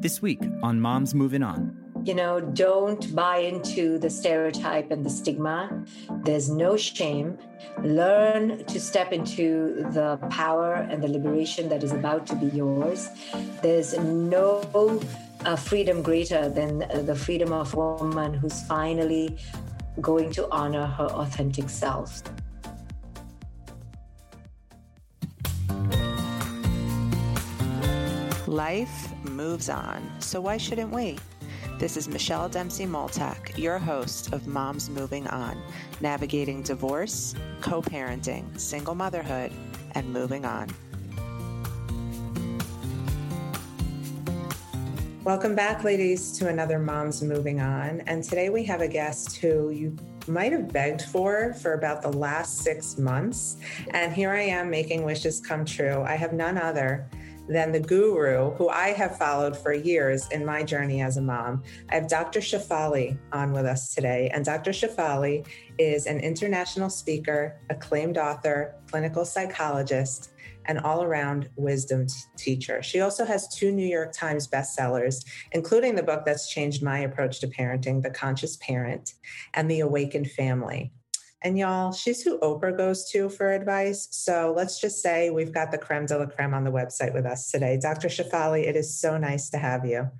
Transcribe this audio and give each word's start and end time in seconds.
This 0.00 0.22
week 0.22 0.40
on 0.62 0.80
Moms 0.80 1.12
Moving 1.12 1.42
On. 1.42 1.76
You 2.04 2.14
know, 2.14 2.40
don't 2.40 3.12
buy 3.16 3.38
into 3.38 3.98
the 3.98 4.08
stereotype 4.08 4.92
and 4.92 5.04
the 5.04 5.10
stigma. 5.10 5.84
There's 6.22 6.48
no 6.48 6.76
shame. 6.76 7.36
Learn 7.82 8.64
to 8.66 8.78
step 8.78 9.12
into 9.12 9.84
the 9.90 10.16
power 10.30 10.74
and 10.74 11.02
the 11.02 11.08
liberation 11.08 11.68
that 11.70 11.82
is 11.82 11.90
about 11.90 12.28
to 12.28 12.36
be 12.36 12.46
yours. 12.46 13.08
There's 13.60 13.98
no 13.98 14.62
uh, 15.44 15.56
freedom 15.56 16.02
greater 16.02 16.48
than 16.48 16.78
the 17.04 17.16
freedom 17.16 17.52
of 17.52 17.74
a 17.74 17.76
woman 17.76 18.34
who's 18.34 18.62
finally 18.62 19.36
going 20.00 20.30
to 20.34 20.48
honor 20.52 20.86
her 20.86 21.06
authentic 21.06 21.68
self. 21.68 22.22
Life 28.48 29.12
moves 29.24 29.68
on, 29.68 30.10
so 30.20 30.40
why 30.40 30.56
shouldn't 30.56 30.90
we? 30.90 31.18
This 31.78 31.98
is 31.98 32.08
Michelle 32.08 32.48
Dempsey 32.48 32.86
Multack, 32.86 33.58
your 33.58 33.78
host 33.78 34.32
of 34.32 34.46
Moms 34.46 34.88
Moving 34.88 35.26
On, 35.26 35.60
navigating 36.00 36.62
divorce, 36.62 37.34
co 37.60 37.82
parenting, 37.82 38.58
single 38.58 38.94
motherhood, 38.94 39.52
and 39.92 40.10
moving 40.10 40.46
on. 40.46 40.70
Welcome 45.24 45.54
back, 45.54 45.84
ladies, 45.84 46.32
to 46.38 46.48
another 46.48 46.78
Moms 46.78 47.20
Moving 47.20 47.60
On. 47.60 48.00
And 48.06 48.24
today 48.24 48.48
we 48.48 48.64
have 48.64 48.80
a 48.80 48.88
guest 48.88 49.36
who 49.36 49.68
you 49.68 49.94
might 50.26 50.52
have 50.52 50.72
begged 50.72 51.02
for 51.02 51.52
for 51.52 51.74
about 51.74 52.00
the 52.00 52.12
last 52.12 52.60
six 52.60 52.96
months. 52.96 53.58
And 53.90 54.10
here 54.10 54.30
I 54.30 54.40
am 54.40 54.70
making 54.70 55.02
wishes 55.02 55.38
come 55.38 55.66
true. 55.66 56.02
I 56.02 56.14
have 56.14 56.32
none 56.32 56.56
other 56.56 57.10
than 57.48 57.72
the 57.72 57.80
guru 57.80 58.50
who 58.52 58.68
I 58.68 58.88
have 58.88 59.16
followed 59.16 59.56
for 59.56 59.72
years 59.72 60.28
in 60.28 60.44
my 60.44 60.62
journey 60.62 61.00
as 61.00 61.16
a 61.16 61.22
mom. 61.22 61.62
I 61.90 61.96
have 61.96 62.08
Dr. 62.08 62.40
Shefali 62.40 63.18
on 63.32 63.52
with 63.52 63.64
us 63.64 63.94
today. 63.94 64.30
And 64.32 64.44
Dr. 64.44 64.70
Shefali 64.70 65.46
is 65.78 66.06
an 66.06 66.20
international 66.20 66.90
speaker, 66.90 67.60
acclaimed 67.70 68.18
author, 68.18 68.74
clinical 68.90 69.24
psychologist, 69.24 70.32
and 70.66 70.78
all 70.80 71.02
around 71.02 71.48
wisdom 71.56 72.06
t- 72.06 72.14
teacher. 72.36 72.82
She 72.82 73.00
also 73.00 73.24
has 73.24 73.48
two 73.48 73.72
New 73.72 73.86
York 73.86 74.12
Times 74.12 74.46
bestsellers, 74.46 75.24
including 75.52 75.94
the 75.94 76.02
book 76.02 76.24
that's 76.26 76.50
changed 76.50 76.82
my 76.82 76.98
approach 77.00 77.40
to 77.40 77.48
parenting, 77.48 78.02
The 78.02 78.10
Conscious 78.10 78.58
Parent, 78.58 79.14
and 79.54 79.70
The 79.70 79.80
Awakened 79.80 80.30
Family. 80.30 80.92
And 81.42 81.56
y'all, 81.56 81.92
she's 81.92 82.22
who 82.22 82.38
Oprah 82.40 82.76
goes 82.76 83.08
to 83.10 83.28
for 83.28 83.52
advice. 83.52 84.08
So 84.10 84.52
let's 84.56 84.80
just 84.80 85.02
say 85.02 85.30
we've 85.30 85.52
got 85.52 85.70
the 85.70 85.78
creme 85.78 86.06
de 86.06 86.18
la 86.18 86.26
creme 86.26 86.52
on 86.52 86.64
the 86.64 86.72
website 86.72 87.14
with 87.14 87.26
us 87.26 87.50
today. 87.50 87.78
Dr. 87.80 88.08
Shefali, 88.08 88.66
it 88.66 88.74
is 88.74 88.98
so 88.98 89.16
nice 89.16 89.48
to 89.50 89.58
have 89.58 89.86
you. 89.86 90.10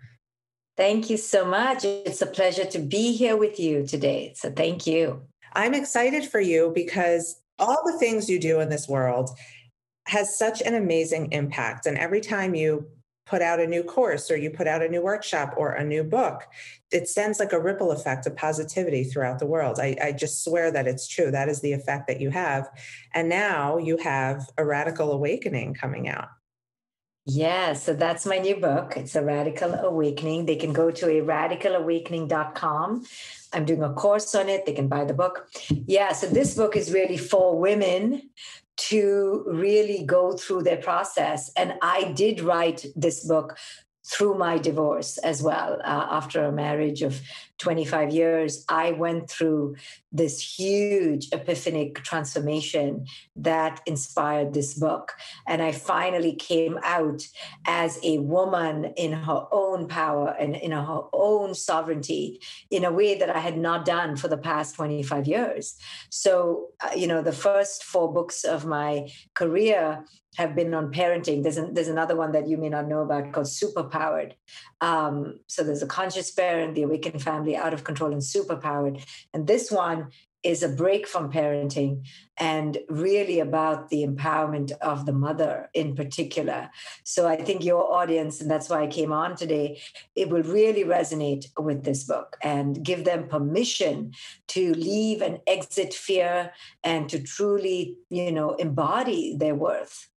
Thank 0.77 1.10
you 1.10 1.16
so 1.16 1.44
much. 1.44 1.84
It's 1.84 2.22
a 2.22 2.27
pleasure 2.27 2.64
to 2.66 2.78
be 2.78 3.12
here 3.12 3.36
with 3.36 3.58
you 3.58 3.84
today. 3.84 4.33
So 4.36 4.52
thank 4.52 4.86
you. 4.86 5.22
I'm 5.55 5.75
excited 5.75 6.25
for 6.25 6.41
you 6.41 6.70
because 6.72 7.42
all 7.58 7.82
the 7.84 7.98
things 7.98 8.30
you 8.30 8.38
do 8.38 8.60
in 8.60 8.69
this 8.69 8.88
world 8.88 9.30
has 10.06 10.38
such 10.38 10.62
an 10.62 10.75
amazing 10.75 11.32
impact. 11.32 11.86
And 11.86 11.98
every 11.98 12.20
time 12.20 12.55
you 12.55 12.86
put 13.29 13.43
out 13.43 13.61
a 13.61 13.67
new 13.67 13.83
course 13.83 14.31
or 14.31 14.37
you 14.37 14.51
put 14.51 14.67
out 14.67 14.83
a 14.83 14.89
new 14.89 15.03
workshop 15.03 15.55
or 15.57 15.73
a 15.73 15.84
new 15.84 16.03
book, 16.03 16.45
it 16.91 17.09
sends 17.09 17.39
like 17.39 17.53
a 17.53 17.61
ripple 17.61 17.93
effect 17.93 18.27
of 18.27 18.34
positivity 18.37 19.05
throughout 19.05 19.39
the 19.39 19.47
world. 19.47 19.79
I, 19.79 19.97
I, 20.03 20.12
just 20.12 20.43
swear 20.43 20.71
that 20.71 20.87
it's 20.87 21.07
true. 21.07 21.31
That 21.31 21.49
is 21.49 21.61
the 21.61 21.73
effect 21.73 22.06
that 22.09 22.21
you 22.21 22.31
have. 22.31 22.69
And 23.12 23.29
now 23.29 23.77
you 23.77 23.99
have 23.99 24.49
a 24.56 24.65
radical 24.65 25.12
awakening 25.12 25.75
coming 25.75 26.09
out. 26.09 26.29
Yeah, 27.27 27.75
so 27.75 27.93
that's 27.93 28.25
my 28.25 28.39
new 28.39 28.56
book. 28.56 28.97
It's 28.97 29.15
a 29.15 29.23
radical 29.23 29.75
awakening. 29.75 30.47
They 30.47 30.56
can 30.56 30.73
go 30.73 30.91
to 30.91 31.06
a 31.11 31.21
radicalawakening.com. 31.23 33.05
I'm 33.53 33.65
doing 33.67 33.83
a 33.83 33.93
course 33.93 34.34
on 34.34 34.49
it. 34.49 34.65
They 34.65 34.73
can 34.73 34.89
buy 34.89 35.05
the 35.05 35.12
book. 35.12 35.47
Yeah, 35.69 36.12
so 36.12 36.27
this 36.27 36.55
book 36.55 36.75
is 36.75 36.91
really 36.91 37.19
for 37.19 37.59
women 37.59 38.31
to 38.78 39.44
really 39.47 40.05
go 40.05 40.33
through 40.33 40.62
their 40.62 40.77
process. 40.77 41.50
And 41.56 41.75
I 41.83 42.12
did 42.12 42.41
write 42.41 42.87
this 42.97 43.25
book 43.27 43.59
through 44.06 44.34
my 44.39 44.56
divorce 44.59 45.19
as 45.19 45.43
well. 45.43 45.81
Uh, 45.84 46.06
after 46.11 46.44
a 46.44 46.53
marriage 46.53 47.03
of 47.03 47.21
25 47.58 48.10
years, 48.10 48.64
I 48.69 48.92
went 48.92 49.28
through 49.28 49.76
this 50.12 50.41
huge 50.41 51.28
epiphanic 51.30 51.96
transformation 51.96 53.06
that 53.36 53.80
inspired 53.84 54.54
this 54.54 54.74
book. 54.74 55.12
And 55.46 55.60
I 55.60 55.72
finally 55.72 56.34
came 56.34 56.78
out 56.82 57.22
as 57.66 57.98
a 58.02 58.19
woman 58.19 58.92
in 58.96 59.12
her 59.12 59.46
own 59.50 59.88
power 59.88 60.34
and 60.38 60.56
in 60.56 60.70
her 60.70 61.02
own 61.12 61.54
sovereignty 61.54 62.41
in 62.70 62.84
a 62.84 62.92
way 62.92 63.19
that 63.19 63.34
I 63.34 63.41
had 63.41 63.58
not 63.58 63.84
done 63.84 64.16
for 64.16 64.28
the 64.28 64.38
past 64.38 64.76
25 64.76 65.26
years. 65.26 65.76
So, 66.10 66.69
uh, 66.80 66.94
you 66.96 67.06
know, 67.06 67.22
the 67.22 67.32
first 67.32 67.82
four 67.84 68.12
books 68.12 68.44
of 68.44 68.64
my 68.64 69.10
career 69.34 70.04
have 70.38 70.54
been 70.54 70.72
on 70.72 70.92
parenting. 70.92 71.42
There's, 71.42 71.56
an, 71.56 71.75
there's 71.75 71.88
another 71.88 72.14
one 72.14 72.30
that 72.32 72.46
you 72.46 72.56
may 72.56 72.69
not 72.69 72.86
know 72.86 73.00
about 73.00 73.32
called 73.32 73.46
Superpowered. 73.46 74.34
Um, 74.81 75.41
so 75.47 75.62
there's 75.62 75.83
a 75.83 75.87
conscious 75.87 76.31
parent, 76.31 76.75
the 76.75 76.83
awakened 76.83 77.22
family, 77.22 77.56
out 77.56 77.75
of 77.75 77.84
control, 77.84 78.12
and 78.12 78.22
superpowered. 78.22 79.05
And 79.34 79.47
this 79.47 79.71
one 79.71 80.09
is 80.44 80.62
a 80.62 80.69
break 80.69 81.06
from 81.06 81.33
parenting 81.33 82.06
and 82.37 82.78
really 82.88 83.41
about 83.41 83.88
the 83.88 84.06
empowerment 84.06 84.71
of 84.81 85.05
the 85.05 85.12
mother 85.12 85.69
in 85.75 85.97
particular. 85.97 86.71
So 87.03 87.27
I 87.27 87.37
think 87.37 87.65
your 87.65 87.93
audience, 87.93 88.41
and 88.41 88.50
that's 88.50 88.69
why 88.69 88.83
I 88.83 88.87
came 88.87 89.12
on 89.12 89.34
today, 89.34 89.81
it 90.15 90.31
will 90.31 90.44
really 90.44 90.84
resonate 90.84 91.47
with 91.59 91.84
this 91.84 92.05
book 92.05 92.37
and 92.41 92.84
give 92.84 93.05
them 93.05 93.27
permission 93.28 94.12
to 94.49 94.72
leave 94.75 95.22
and 95.22 95.41
exit 95.47 95.93
fear 95.93 96.53
and 96.84 97.09
to 97.09 97.21
truly, 97.21 97.97
you 98.09 98.31
know, 98.31 98.55
embody 98.55 99.37
their 99.37 99.56
worth. 99.56 100.09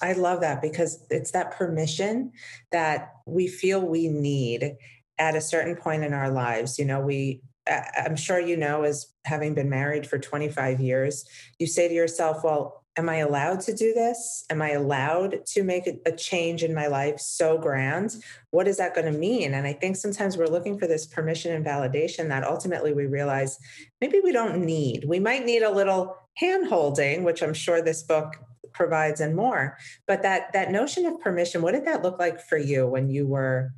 I 0.00 0.12
love 0.12 0.40
that 0.40 0.62
because 0.62 1.04
it's 1.10 1.32
that 1.32 1.52
permission 1.52 2.32
that 2.72 3.14
we 3.26 3.48
feel 3.48 3.80
we 3.80 4.08
need 4.08 4.76
at 5.18 5.34
a 5.34 5.40
certain 5.40 5.76
point 5.76 6.04
in 6.04 6.12
our 6.12 6.30
lives. 6.30 6.78
You 6.78 6.84
know, 6.84 7.00
we, 7.00 7.42
I'm 7.68 8.16
sure 8.16 8.40
you 8.40 8.56
know, 8.56 8.82
as 8.82 9.12
having 9.24 9.54
been 9.54 9.68
married 9.68 10.06
for 10.06 10.18
25 10.18 10.80
years, 10.80 11.24
you 11.58 11.66
say 11.66 11.88
to 11.88 11.94
yourself, 11.94 12.44
well, 12.44 12.84
am 12.98 13.08
I 13.08 13.16
allowed 13.16 13.60
to 13.60 13.74
do 13.74 13.94
this? 13.94 14.44
Am 14.50 14.60
I 14.60 14.70
allowed 14.70 15.46
to 15.46 15.62
make 15.62 15.86
a, 15.86 16.12
change 16.12 16.64
in 16.64 16.74
my 16.74 16.88
life 16.88 17.20
so 17.20 17.56
grand? 17.56 18.16
What 18.50 18.66
is 18.66 18.78
that 18.78 18.94
going 18.94 19.10
to 19.10 19.16
mean? 19.16 19.54
And 19.54 19.66
I 19.66 19.72
think 19.72 19.96
sometimes 19.96 20.36
we're 20.36 20.46
looking 20.46 20.78
for 20.78 20.88
this 20.88 21.06
permission 21.06 21.54
and 21.54 21.64
validation 21.64 22.28
that 22.28 22.42
ultimately 22.42 22.92
we 22.92 23.06
realize 23.06 23.58
maybe 24.00 24.20
we 24.22 24.32
don't 24.32 24.64
need. 24.64 25.04
We 25.06 25.20
might 25.20 25.44
need 25.44 25.62
a 25.62 25.70
little 25.70 26.16
hand 26.34 26.66
holding, 26.66 27.22
which 27.22 27.40
I'm 27.40 27.54
sure 27.54 27.80
this 27.80 28.02
book 28.02 28.34
provides 28.72 29.20
and 29.20 29.34
more. 29.34 29.78
But 30.06 30.22
that 30.22 30.52
that 30.52 30.70
notion 30.70 31.06
of 31.06 31.20
permission 31.20 31.62
what 31.62 31.72
did 31.72 31.86
that 31.86 32.02
look 32.02 32.18
like 32.18 32.40
for 32.40 32.58
you 32.58 32.86
when 32.86 33.08
you 33.08 33.26
were 33.26 33.72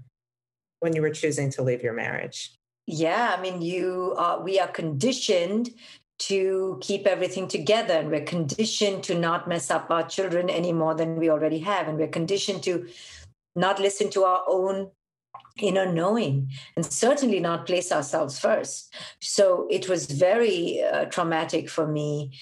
when 0.81 0.95
you 0.95 1.03
were 1.03 1.11
choosing 1.11 1.51
to 1.53 1.63
leave 1.63 1.83
your 1.83 1.95
marriage? 1.95 2.53
Yeah 2.87 3.35
i 3.37 3.41
mean 3.41 3.63
you 3.63 4.15
uh, 4.19 4.41
we 4.43 4.59
are 4.59 4.69
conditioned 4.69 5.71
to 6.19 6.79
keep 6.83 7.07
everything 7.07 7.49
together 7.49 7.95
and 7.95 8.11
we're 8.11 8.25
conditioned 8.25 9.03
to 9.03 9.15
not 9.15 9.49
mess 9.49 9.71
up 9.71 9.91
our 9.91 10.07
children 10.07 10.51
any 10.51 10.73
more 10.73 10.95
than 10.95 11.17
we 11.17 11.31
already 11.31 11.61
have 11.61 11.89
and 11.89 11.97
we're 11.97 12.09
conditioned 12.09 12.63
to 12.63 12.87
not 13.57 13.81
listen 13.81 14.11
to 14.11 14.25
our 14.25 14.43
own 14.47 14.91
inner 15.59 15.91
knowing 15.91 16.51
and 16.77 16.85
certainly 16.85 17.41
not 17.41 17.67
place 17.67 17.93
ourselves 17.93 18.39
first. 18.39 18.95
So 19.21 19.67
it 19.71 19.89
was 19.89 20.07
very 20.07 20.83
uh, 20.83 21.07
traumatic 21.07 21.69
for 21.69 21.87
me 21.87 22.33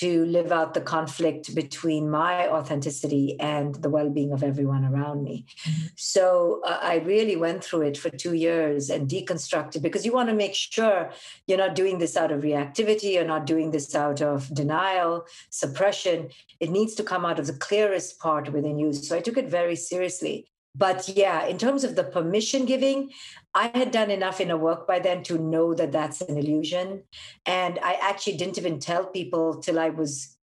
to 0.00 0.24
live 0.26 0.52
out 0.52 0.74
the 0.74 0.80
conflict 0.80 1.54
between 1.54 2.10
my 2.10 2.48
authenticity 2.48 3.38
and 3.40 3.76
the 3.76 3.90
well-being 3.90 4.32
of 4.32 4.42
everyone 4.42 4.84
around 4.84 5.22
me. 5.22 5.44
Mm-hmm. 5.46 5.86
so 5.96 6.60
uh, 6.64 6.78
i 6.82 6.96
really 7.12 7.36
went 7.36 7.62
through 7.64 7.82
it 7.82 7.96
for 7.96 8.10
two 8.10 8.34
years 8.34 8.90
and 8.90 9.08
deconstructed 9.08 9.80
because 9.82 10.04
you 10.06 10.12
want 10.12 10.28
to 10.28 10.34
make 10.34 10.54
sure 10.54 11.10
you're 11.46 11.64
not 11.66 11.74
doing 11.74 11.98
this 11.98 12.16
out 12.16 12.32
of 12.32 12.42
reactivity 12.42 13.08
you're 13.14 13.32
not 13.36 13.46
doing 13.46 13.70
this 13.70 13.94
out 13.94 14.20
of 14.20 14.52
denial 14.54 15.26
suppression. 15.50 16.28
It 16.60 16.70
needs 16.70 16.94
to 16.96 17.02
come 17.02 17.24
out 17.24 17.38
of 17.38 17.46
the 17.46 17.52
clearest 17.54 18.18
part 18.18 18.52
within 18.52 18.78
you. 18.78 18.92
So 18.92 19.16
i 19.16 19.20
took 19.20 19.38
it 19.38 19.48
very 19.48 19.76
seriously 19.76 20.46
but 20.76 21.08
yeah 21.08 21.44
in 21.46 21.58
terms 21.58 21.84
of 21.84 21.96
the 21.96 22.04
permission 22.04 22.64
giving 22.64 23.10
i 23.54 23.70
had 23.74 23.90
done 23.90 24.10
enough 24.10 24.40
inner 24.40 24.56
work 24.56 24.86
by 24.86 24.98
then 24.98 25.22
to 25.22 25.38
know 25.38 25.74
that 25.74 25.92
that's 25.92 26.20
an 26.20 26.36
illusion. 26.36 27.02
And 27.46 27.78
i 27.82 27.98
actually 28.02 28.36
didn't 28.36 28.58
even 28.58 28.78
tell 28.78 29.06
people 29.06 29.60
till 29.60 29.78
i 29.78 29.90
was 29.90 30.36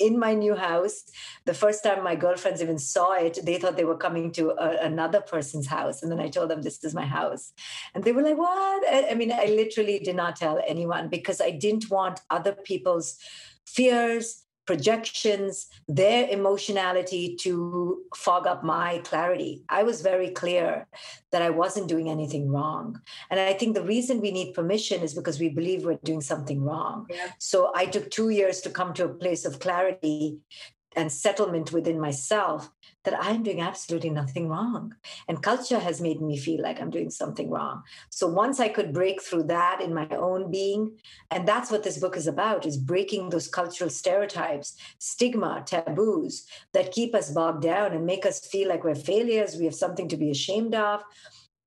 in 0.00 0.18
my 0.18 0.34
new 0.34 0.56
house. 0.56 1.04
The 1.44 1.54
first 1.54 1.84
time 1.84 2.02
my 2.02 2.16
girlfriends 2.16 2.60
even 2.60 2.78
saw 2.78 3.12
it 3.12 3.38
they 3.44 3.58
thought 3.58 3.76
they 3.76 3.84
were 3.84 3.96
coming 3.96 4.32
to 4.32 4.50
a, 4.50 4.84
another 4.84 5.20
person's 5.20 5.68
house. 5.68 6.02
And 6.02 6.10
then 6.10 6.20
i 6.20 6.28
told 6.28 6.50
them 6.50 6.62
this 6.62 6.82
is 6.82 6.94
my 6.94 7.06
house. 7.06 7.52
And 7.94 8.02
they 8.02 8.12
were 8.12 8.22
like 8.22 8.38
what? 8.38 8.84
I 9.10 9.14
mean 9.14 9.32
i 9.32 9.46
literally 9.46 9.98
did 10.00 10.16
not 10.16 10.36
tell 10.36 10.60
anyone 10.66 11.08
because 11.08 11.40
i 11.40 11.50
didn't 11.50 11.90
want 11.90 12.20
other 12.30 12.52
people's 12.52 13.18
fears 13.66 14.44
projections, 14.68 15.66
their 15.88 16.28
emotionality 16.28 17.34
to 17.36 18.02
fog 18.14 18.46
up 18.46 18.62
my 18.62 18.98
clarity. 18.98 19.62
I 19.70 19.82
was 19.82 20.02
very 20.02 20.28
clear 20.28 20.86
that 21.32 21.40
I 21.40 21.48
wasn't 21.48 21.88
doing 21.88 22.10
anything 22.10 22.50
wrong. 22.50 23.00
And 23.30 23.40
I 23.40 23.54
think 23.54 23.74
the 23.74 23.90
reason 23.94 24.20
we 24.20 24.30
need 24.30 24.52
permission 24.52 25.00
is 25.00 25.14
because 25.14 25.40
we 25.40 25.48
believe 25.48 25.86
we're 25.86 26.04
doing 26.04 26.20
something 26.20 26.62
wrong. 26.62 27.06
Yeah. 27.08 27.30
So 27.38 27.72
I 27.74 27.86
took 27.86 28.10
two 28.10 28.28
years 28.28 28.60
to 28.60 28.68
come 28.68 28.92
to 28.92 29.06
a 29.06 29.14
place 29.22 29.46
of 29.46 29.58
clarity 29.58 30.36
and 30.94 31.10
settlement 31.10 31.72
within 31.72 31.98
myself 31.98 32.70
that 33.04 33.16
I'm 33.18 33.42
doing 33.42 33.60
absolutely 33.60 34.10
nothing 34.10 34.48
wrong. 34.48 34.94
And 35.28 35.42
culture 35.42 35.78
has 35.78 36.00
made 36.00 36.20
me 36.20 36.36
feel 36.36 36.62
like 36.62 36.80
I'm 36.80 36.90
doing 36.90 37.10
something 37.10 37.50
wrong. 37.50 37.82
So 38.10 38.26
once 38.26 38.60
I 38.60 38.68
could 38.68 38.92
break 38.92 39.22
through 39.22 39.44
that 39.44 39.80
in 39.80 39.94
my 39.94 40.08
own 40.10 40.50
being, 40.50 40.98
and 41.30 41.46
that's 41.46 41.70
what 41.70 41.84
this 41.84 41.98
book 41.98 42.16
is 42.16 42.26
about, 42.26 42.66
is 42.66 42.76
breaking 42.76 43.30
those 43.30 43.48
cultural 43.48 43.90
stereotypes, 43.90 44.76
stigma, 44.98 45.62
taboos 45.64 46.46
that 46.72 46.92
keep 46.92 47.14
us 47.14 47.30
bogged 47.30 47.62
down 47.62 47.92
and 47.92 48.04
make 48.04 48.26
us 48.26 48.40
feel 48.46 48.68
like 48.68 48.84
we're 48.84 48.94
failures, 48.94 49.56
we 49.56 49.64
have 49.64 49.74
something 49.74 50.08
to 50.08 50.16
be 50.16 50.30
ashamed 50.30 50.74
of. 50.74 51.02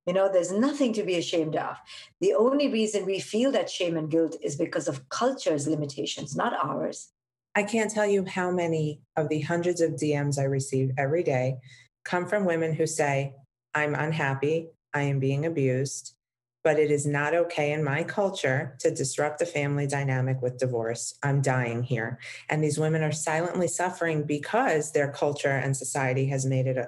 You 0.05 0.13
know, 0.13 0.31
there's 0.31 0.51
nothing 0.51 0.93
to 0.93 1.03
be 1.03 1.15
ashamed 1.15 1.55
of. 1.55 1.77
The 2.21 2.33
only 2.33 2.67
reason 2.67 3.05
we 3.05 3.19
feel 3.19 3.51
that 3.51 3.69
shame 3.69 3.97
and 3.97 4.09
guilt 4.09 4.35
is 4.41 4.55
because 4.55 4.87
of 4.87 5.07
culture's 5.09 5.67
limitations, 5.67 6.35
not 6.35 6.53
ours. 6.53 7.09
I 7.55 7.63
can't 7.63 7.91
tell 7.91 8.07
you 8.07 8.25
how 8.25 8.51
many 8.51 9.01
of 9.17 9.29
the 9.29 9.41
hundreds 9.41 9.81
of 9.81 9.91
DMs 9.91 10.39
I 10.39 10.43
receive 10.43 10.91
every 10.97 11.23
day 11.23 11.57
come 12.05 12.25
from 12.27 12.45
women 12.45 12.73
who 12.73 12.87
say, 12.87 13.33
I'm 13.73 13.93
unhappy, 13.93 14.69
I 14.93 15.03
am 15.03 15.19
being 15.19 15.45
abused, 15.45 16.13
but 16.63 16.79
it 16.79 16.91
is 16.91 17.05
not 17.05 17.33
okay 17.33 17.73
in 17.73 17.83
my 17.83 18.03
culture 18.03 18.75
to 18.79 18.93
disrupt 18.93 19.39
the 19.39 19.45
family 19.45 19.87
dynamic 19.87 20.41
with 20.41 20.59
divorce. 20.59 21.15
I'm 21.23 21.41
dying 21.41 21.83
here. 21.83 22.19
And 22.49 22.63
these 22.63 22.77
women 22.77 23.03
are 23.03 23.11
silently 23.11 23.67
suffering 23.67 24.23
because 24.23 24.91
their 24.91 25.11
culture 25.11 25.49
and 25.49 25.75
society 25.75 26.27
has 26.27 26.45
made 26.45 26.67
it 26.67 26.77
uh, 26.77 26.85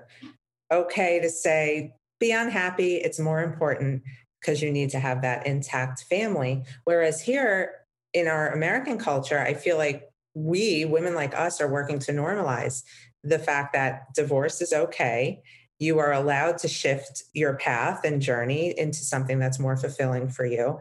okay 0.72 1.20
to 1.20 1.30
say, 1.30 1.94
be 2.20 2.32
unhappy. 2.32 2.96
It's 2.96 3.20
more 3.20 3.44
important 3.44 4.04
because 4.40 4.62
you 4.62 4.72
need 4.72 4.92
to 4.92 5.00
have 5.00 5.22
that 5.24 5.46
intact 5.46 6.06
family. 6.10 6.64
Whereas 6.86 7.22
here 7.22 7.72
in 8.14 8.28
our 8.28 8.52
American 8.52 8.98
culture, 8.98 9.40
I 9.40 9.56
feel 9.56 9.78
like 9.78 10.10
we, 10.34 10.86
women 10.86 11.16
like 11.16 11.36
us, 11.36 11.62
are 11.62 11.68
working 11.68 12.00
to 12.00 12.12
normalize 12.12 12.84
the 13.24 13.40
fact 13.40 13.74
that 13.74 14.14
divorce 14.14 14.62
is 14.62 14.74
okay. 14.74 15.42
You 15.80 16.00
are 16.00 16.12
allowed 16.12 16.58
to 16.60 16.68
shift 16.68 17.24
your 17.34 17.56
path 17.56 18.02
and 18.04 18.22
journey 18.22 18.78
into 18.78 19.00
something 19.00 19.40
that's 19.40 19.60
more 19.60 19.78
fulfilling 19.78 20.30
for 20.30 20.46
you. 20.46 20.80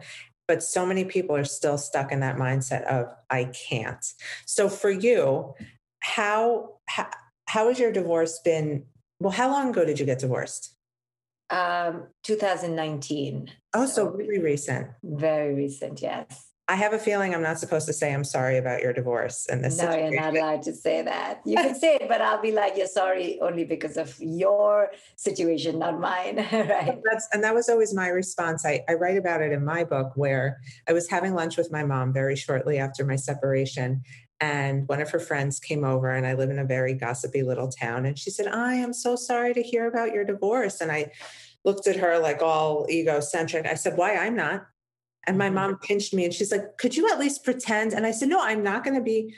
But 0.48 0.62
so 0.62 0.84
many 0.84 1.04
people 1.04 1.36
are 1.36 1.44
still 1.44 1.78
stuck 1.78 2.12
in 2.12 2.20
that 2.20 2.36
mindset 2.36 2.84
of, 2.84 3.06
I 3.30 3.44
can't. 3.44 4.04
So 4.44 4.68
for 4.68 4.90
you, 4.90 5.54
how, 6.00 6.78
how, 6.88 7.08
how 7.46 7.68
has 7.68 7.78
your 7.78 7.92
divorce 7.92 8.40
been? 8.44 8.84
Well, 9.20 9.32
how 9.32 9.50
long 9.50 9.70
ago 9.70 9.84
did 9.84 10.00
you 10.00 10.06
get 10.06 10.18
divorced? 10.18 10.74
Um, 11.48 12.08
2019. 12.24 13.50
Oh, 13.74 13.86
so, 13.86 13.92
so 13.92 14.06
really 14.08 14.40
recent. 14.40 14.88
Very 15.02 15.54
recent, 15.54 16.02
yes. 16.02 16.51
I 16.72 16.76
have 16.76 16.94
a 16.94 16.98
feeling 16.98 17.34
I'm 17.34 17.42
not 17.42 17.58
supposed 17.58 17.84
to 17.88 17.92
say 17.92 18.14
I'm 18.14 18.24
sorry 18.24 18.56
about 18.56 18.80
your 18.80 18.94
divorce 18.94 19.46
and 19.46 19.62
this. 19.62 19.76
No, 19.76 19.90
situation. 19.90 20.12
you're 20.14 20.22
not 20.22 20.34
allowed 20.34 20.62
to 20.62 20.72
say 20.72 21.02
that. 21.02 21.42
You 21.44 21.56
can 21.56 21.74
say 21.74 21.96
it, 21.96 22.08
but 22.08 22.22
I'll 22.22 22.40
be 22.40 22.50
like, 22.50 22.78
"You're 22.78 22.86
sorry 22.86 23.38
only 23.42 23.64
because 23.64 23.98
of 23.98 24.16
your 24.18 24.90
situation, 25.16 25.80
not 25.80 26.00
mine." 26.00 26.36
right? 26.50 26.98
That's, 27.04 27.28
and 27.34 27.44
that 27.44 27.54
was 27.54 27.68
always 27.68 27.92
my 27.92 28.08
response. 28.08 28.64
I, 28.64 28.82
I 28.88 28.94
write 28.94 29.18
about 29.18 29.42
it 29.42 29.52
in 29.52 29.62
my 29.66 29.84
book 29.84 30.12
where 30.14 30.62
I 30.88 30.94
was 30.94 31.10
having 31.10 31.34
lunch 31.34 31.58
with 31.58 31.70
my 31.70 31.84
mom 31.84 32.10
very 32.10 32.36
shortly 32.36 32.78
after 32.78 33.04
my 33.04 33.16
separation, 33.16 34.00
and 34.40 34.88
one 34.88 35.02
of 35.02 35.10
her 35.10 35.20
friends 35.20 35.60
came 35.60 35.84
over, 35.84 36.08
and 36.08 36.26
I 36.26 36.32
live 36.32 36.48
in 36.48 36.58
a 36.58 36.64
very 36.64 36.94
gossipy 36.94 37.42
little 37.42 37.68
town, 37.68 38.06
and 38.06 38.18
she 38.18 38.30
said, 38.30 38.46
"I 38.46 38.76
am 38.76 38.94
so 38.94 39.14
sorry 39.14 39.52
to 39.52 39.62
hear 39.62 39.88
about 39.88 40.14
your 40.14 40.24
divorce," 40.24 40.80
and 40.80 40.90
I 40.90 41.12
looked 41.66 41.86
at 41.86 41.96
her 41.96 42.18
like 42.18 42.40
all 42.40 42.86
egocentric. 42.88 43.66
I 43.66 43.74
said, 43.74 43.98
"Why? 43.98 44.16
I'm 44.16 44.36
not." 44.36 44.64
And 45.26 45.38
my 45.38 45.46
mm-hmm. 45.46 45.54
mom 45.54 45.78
pinched 45.78 46.14
me 46.14 46.24
and 46.24 46.34
she's 46.34 46.52
like, 46.52 46.78
Could 46.78 46.96
you 46.96 47.10
at 47.10 47.18
least 47.18 47.44
pretend? 47.44 47.92
And 47.92 48.06
I 48.06 48.10
said, 48.10 48.28
No, 48.28 48.42
I'm 48.42 48.62
not 48.62 48.84
going 48.84 48.96
to 48.96 49.02
be 49.02 49.34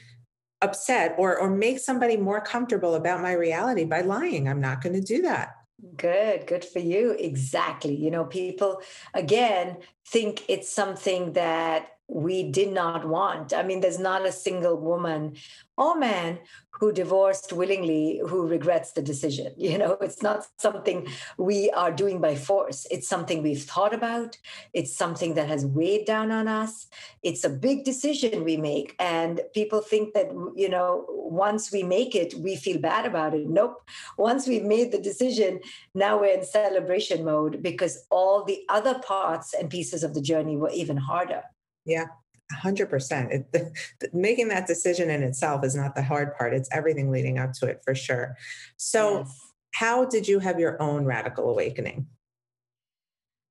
upset 0.62 1.14
or 1.18 1.36
or 1.36 1.50
make 1.50 1.78
somebody 1.78 2.16
more 2.16 2.40
comfortable 2.40 2.94
about 2.94 3.20
my 3.20 3.32
reality 3.32 3.84
by 3.84 4.00
lying. 4.00 4.48
I'm 4.48 4.60
not 4.60 4.82
going 4.82 4.94
to 4.94 5.00
do 5.00 5.22
that. 5.22 5.56
Good, 5.96 6.46
good 6.46 6.64
for 6.64 6.78
you. 6.78 7.10
Exactly. 7.12 7.94
You 7.94 8.10
know, 8.10 8.24
people 8.24 8.80
again 9.12 9.78
think 10.06 10.44
it's 10.48 10.70
something 10.72 11.34
that 11.34 11.93
we 12.08 12.50
did 12.50 12.72
not 12.72 13.06
want. 13.08 13.54
I 13.54 13.62
mean, 13.62 13.80
there's 13.80 13.98
not 13.98 14.26
a 14.26 14.32
single 14.32 14.76
woman 14.76 15.36
or 15.76 15.98
man 15.98 16.38
who 16.70 16.92
divorced 16.92 17.52
willingly 17.52 18.20
who 18.28 18.46
regrets 18.46 18.92
the 18.92 19.02
decision. 19.02 19.52
You 19.64 19.78
know, 19.78 19.96
it's 20.02 20.22
not 20.22 20.46
something 20.58 21.08
we 21.38 21.70
are 21.70 21.90
doing 21.90 22.20
by 22.20 22.34
force. 22.34 22.86
It's 22.90 23.08
something 23.08 23.42
we've 23.42 23.62
thought 23.62 23.94
about. 23.94 24.36
It's 24.72 24.94
something 24.94 25.34
that 25.34 25.48
has 25.48 25.64
weighed 25.64 26.04
down 26.06 26.30
on 26.30 26.46
us. 26.46 26.86
It's 27.22 27.44
a 27.44 27.50
big 27.50 27.84
decision 27.84 28.44
we 28.44 28.56
make. 28.58 28.94
And 29.00 29.40
people 29.54 29.80
think 29.80 30.12
that, 30.14 30.28
you 30.54 30.68
know, 30.68 31.06
once 31.08 31.72
we 31.72 31.82
make 31.82 32.14
it, 32.14 32.34
we 32.34 32.56
feel 32.56 32.78
bad 32.78 33.06
about 33.06 33.34
it. 33.34 33.48
Nope. 33.48 33.82
Once 34.18 34.46
we've 34.46 34.64
made 34.64 34.92
the 34.92 35.00
decision, 35.00 35.60
now 35.94 36.20
we're 36.20 36.34
in 36.38 36.44
celebration 36.44 37.24
mode 37.24 37.62
because 37.62 38.06
all 38.10 38.44
the 38.44 38.60
other 38.68 38.98
parts 38.98 39.54
and 39.54 39.70
pieces 39.70 40.04
of 40.04 40.14
the 40.14 40.20
journey 40.20 40.56
were 40.56 40.70
even 40.70 40.98
harder. 40.98 41.42
Yeah, 41.84 42.06
100%. 42.52 43.30
It, 43.30 43.46
the, 43.52 43.72
the, 44.00 44.10
making 44.12 44.48
that 44.48 44.66
decision 44.66 45.10
in 45.10 45.22
itself 45.22 45.64
is 45.64 45.74
not 45.74 45.94
the 45.94 46.02
hard 46.02 46.36
part. 46.36 46.54
It's 46.54 46.68
everything 46.72 47.10
leading 47.10 47.38
up 47.38 47.52
to 47.54 47.66
it 47.66 47.82
for 47.84 47.94
sure. 47.94 48.36
So, 48.76 49.20
yes. 49.20 49.40
how 49.74 50.04
did 50.04 50.28
you 50.28 50.38
have 50.38 50.58
your 50.58 50.80
own 50.80 51.04
radical 51.04 51.48
awakening? 51.50 52.06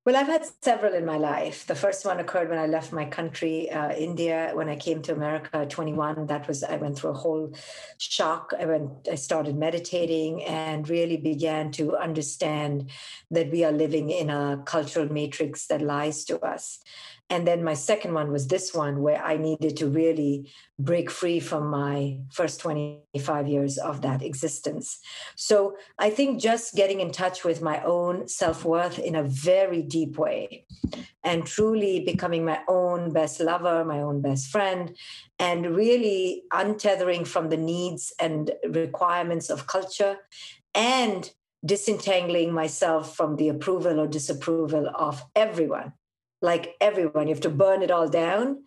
Well, 0.06 0.16
I've 0.16 0.26
had 0.26 0.44
several 0.60 0.92
in 0.92 1.06
my 1.06 1.16
life. 1.16 1.66
The 1.66 1.74
first 1.74 2.04
one 2.04 2.20
occurred 2.20 2.50
when 2.50 2.58
I 2.58 2.66
left 2.66 2.92
my 2.92 3.06
country, 3.06 3.70
uh, 3.70 3.90
India. 3.94 4.50
When 4.52 4.68
I 4.68 4.76
came 4.76 5.00
to 5.00 5.14
America 5.14 5.56
at 5.56 5.70
21, 5.70 6.26
that 6.26 6.46
was 6.46 6.62
I 6.62 6.76
went 6.76 6.98
through 6.98 7.12
a 7.12 7.14
whole 7.14 7.54
shock. 7.96 8.52
I 8.58 8.66
went, 8.66 9.08
I 9.10 9.14
started 9.14 9.56
meditating 9.56 10.44
and 10.44 10.86
really 10.90 11.16
began 11.16 11.70
to 11.72 11.96
understand 11.96 12.90
that 13.30 13.50
we 13.50 13.64
are 13.64 13.72
living 13.72 14.10
in 14.10 14.28
a 14.28 14.62
cultural 14.66 15.10
matrix 15.10 15.68
that 15.68 15.80
lies 15.80 16.26
to 16.26 16.38
us. 16.40 16.80
And 17.30 17.46
then 17.46 17.64
my 17.64 17.74
second 17.74 18.12
one 18.12 18.30
was 18.30 18.48
this 18.48 18.74
one, 18.74 19.00
where 19.00 19.22
I 19.22 19.38
needed 19.38 19.78
to 19.78 19.88
really 19.88 20.52
break 20.78 21.10
free 21.10 21.40
from 21.40 21.68
my 21.68 22.18
first 22.30 22.60
25 22.60 23.48
years 23.48 23.78
of 23.78 24.02
that 24.02 24.22
existence. 24.22 24.98
So 25.34 25.76
I 25.98 26.10
think 26.10 26.40
just 26.40 26.74
getting 26.74 27.00
in 27.00 27.10
touch 27.10 27.42
with 27.42 27.62
my 27.62 27.82
own 27.82 28.28
self 28.28 28.64
worth 28.64 28.98
in 28.98 29.14
a 29.16 29.22
very 29.22 29.82
deep 29.82 30.18
way 30.18 30.66
and 31.22 31.46
truly 31.46 32.00
becoming 32.00 32.44
my 32.44 32.60
own 32.68 33.10
best 33.12 33.40
lover, 33.40 33.84
my 33.84 34.00
own 34.00 34.20
best 34.20 34.48
friend, 34.48 34.94
and 35.38 35.74
really 35.74 36.42
untethering 36.52 37.26
from 37.26 37.48
the 37.48 37.56
needs 37.56 38.12
and 38.20 38.52
requirements 38.68 39.48
of 39.48 39.66
culture 39.66 40.18
and 40.74 41.30
disentangling 41.64 42.52
myself 42.52 43.16
from 43.16 43.36
the 43.36 43.48
approval 43.48 43.98
or 43.98 44.06
disapproval 44.06 44.90
of 44.94 45.24
everyone 45.34 45.94
like 46.44 46.74
everyone. 46.80 47.26
You 47.26 47.34
have 47.34 47.42
to 47.42 47.50
burn 47.50 47.82
it 47.82 47.90
all 47.90 48.08
down. 48.08 48.64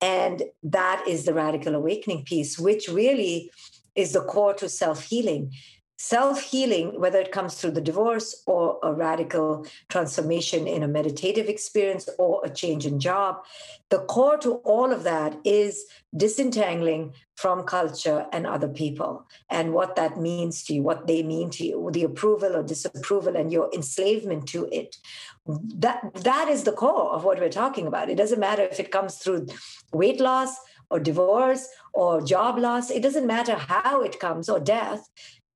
And 0.00 0.42
that 0.62 1.04
is 1.06 1.24
the 1.24 1.34
radical 1.34 1.74
awakening 1.74 2.24
piece, 2.24 2.58
which 2.58 2.88
really 2.88 3.50
is 3.94 4.12
the 4.12 4.22
core 4.22 4.54
to 4.54 4.68
self 4.68 5.04
healing 5.04 5.52
self 5.98 6.40
healing, 6.40 6.98
whether 7.00 7.18
it 7.18 7.32
comes 7.32 7.54
through 7.54 7.72
the 7.72 7.80
divorce 7.80 8.42
or 8.46 8.78
a 8.84 8.92
radical 8.92 9.66
transformation 9.88 10.68
in 10.68 10.84
a 10.84 10.88
meditative 10.88 11.48
experience 11.48 12.08
or 12.18 12.40
a 12.44 12.50
change 12.50 12.86
in 12.86 13.00
job, 13.00 13.44
the 13.90 13.98
core 13.98 14.38
to 14.38 14.54
all 14.64 14.92
of 14.92 15.02
that 15.02 15.36
is 15.44 15.84
disentangling 16.16 17.12
from 17.34 17.64
culture 17.64 18.26
and 18.32 18.46
other 18.46 18.68
people 18.68 19.26
and 19.50 19.72
what 19.72 19.96
that 19.96 20.20
means 20.20 20.62
to 20.62 20.74
you, 20.74 20.82
what 20.82 21.08
they 21.08 21.22
mean 21.22 21.50
to 21.50 21.66
you, 21.66 21.90
the 21.92 22.04
approval 22.04 22.54
or 22.54 22.62
disapproval 22.62 23.36
and 23.36 23.52
your 23.52 23.68
enslavement 23.74 24.46
to 24.46 24.68
it. 24.70 24.96
That, 25.46 26.00
that 26.14 26.48
is 26.48 26.62
the 26.62 26.72
core 26.72 27.10
of 27.10 27.24
what 27.24 27.40
we're 27.40 27.48
talking 27.48 27.88
about. 27.88 28.08
It 28.08 28.16
doesn't 28.16 28.40
matter 28.40 28.62
if 28.62 28.78
it 28.78 28.92
comes 28.92 29.16
through 29.16 29.48
weight 29.92 30.20
loss 30.20 30.56
or 30.90 31.00
divorce 31.00 31.68
or 31.92 32.22
job 32.22 32.58
loss, 32.58 32.90
it 32.90 33.02
doesn't 33.02 33.26
matter 33.26 33.56
how 33.56 34.00
it 34.02 34.20
comes 34.20 34.48
or 34.48 34.60
death 34.60 35.10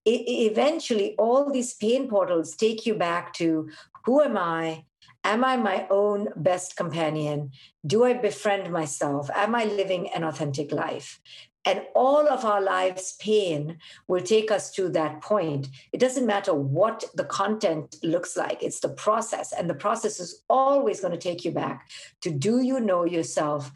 eventually 0.04 1.14
all 1.16 1.50
these 1.50 1.75
pain 1.75 2.09
portals 2.09 2.56
take 2.56 2.87
you 2.87 2.94
back 2.94 3.32
to 3.35 3.68
who 4.04 4.21
am 4.21 4.37
I? 4.37 4.85
Am 5.25 5.44
I 5.44 5.56
my 5.56 5.87
own 5.88 6.28
best 6.35 6.76
companion? 6.76 7.52
Do 7.87 8.04
I 8.04 8.14
befriend 8.14 8.73
myself? 8.73 9.30
Am 9.35 9.54
I 9.54 9.64
living 9.64 10.11
an 10.12 10.25
authentic 10.25 10.73
life? 10.73 11.21
And 11.64 11.82
all 11.94 12.28
of 12.28 12.44
our 12.44 12.61
lives' 12.61 13.14
pain 13.21 13.78
will 14.09 14.23
take 14.23 14.50
us 14.50 14.73
to 14.73 14.88
that 14.90 15.21
point. 15.21 15.68
It 15.92 16.00
doesn't 16.00 16.26
matter 16.26 16.52
what 16.52 17.04
the 17.14 17.25
content 17.25 17.97
looks 18.02 18.37
like, 18.37 18.64
it's 18.64 18.80
the 18.80 18.88
process. 18.88 19.52
And 19.52 19.71
the 19.71 19.75
process 19.75 20.18
is 20.18 20.42
always 20.50 21.00
going 21.00 21.12
to 21.12 21.18
take 21.18 21.44
you 21.44 21.52
back 21.52 21.88
to 22.23 22.30
do 22.30 22.61
you 22.61 22.80
know 22.80 23.04
yourself? 23.04 23.71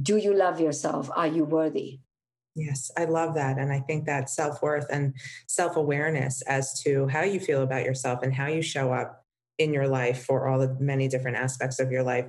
Do 0.00 0.18
you 0.18 0.34
love 0.34 0.60
yourself? 0.60 1.10
Are 1.16 1.26
you 1.26 1.44
worthy? 1.44 2.00
Yes, 2.60 2.90
I 2.96 3.06
love 3.06 3.34
that. 3.36 3.58
And 3.58 3.72
I 3.72 3.80
think 3.80 4.04
that 4.04 4.28
self 4.28 4.62
worth 4.62 4.86
and 4.90 5.14
self 5.48 5.76
awareness 5.76 6.42
as 6.42 6.78
to 6.82 7.08
how 7.08 7.22
you 7.22 7.40
feel 7.40 7.62
about 7.62 7.84
yourself 7.84 8.22
and 8.22 8.34
how 8.34 8.48
you 8.48 8.60
show 8.60 8.92
up 8.92 9.24
in 9.56 9.72
your 9.72 9.88
life 9.88 10.24
for 10.24 10.46
all 10.46 10.58
the 10.58 10.76
many 10.78 11.08
different 11.08 11.38
aspects 11.38 11.80
of 11.80 11.90
your 11.90 12.02
life 12.02 12.26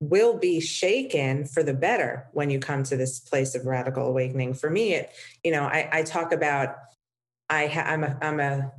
will 0.00 0.36
be 0.36 0.60
shaken 0.60 1.46
for 1.46 1.62
the 1.62 1.72
better 1.72 2.26
when 2.32 2.50
you 2.50 2.58
come 2.58 2.82
to 2.82 2.96
this 2.96 3.20
place 3.20 3.54
of 3.54 3.64
radical 3.64 4.06
awakening. 4.06 4.52
For 4.52 4.68
me, 4.68 4.94
it, 4.94 5.12
you 5.42 5.52
know, 5.52 5.62
I, 5.62 5.88
I 5.90 6.02
talk 6.02 6.32
about 6.32 6.76
I 7.48 7.66
ha- 7.66 7.86
I'm 7.86 8.04
a 8.04 8.18
I'm 8.20 8.40
a 8.40 8.72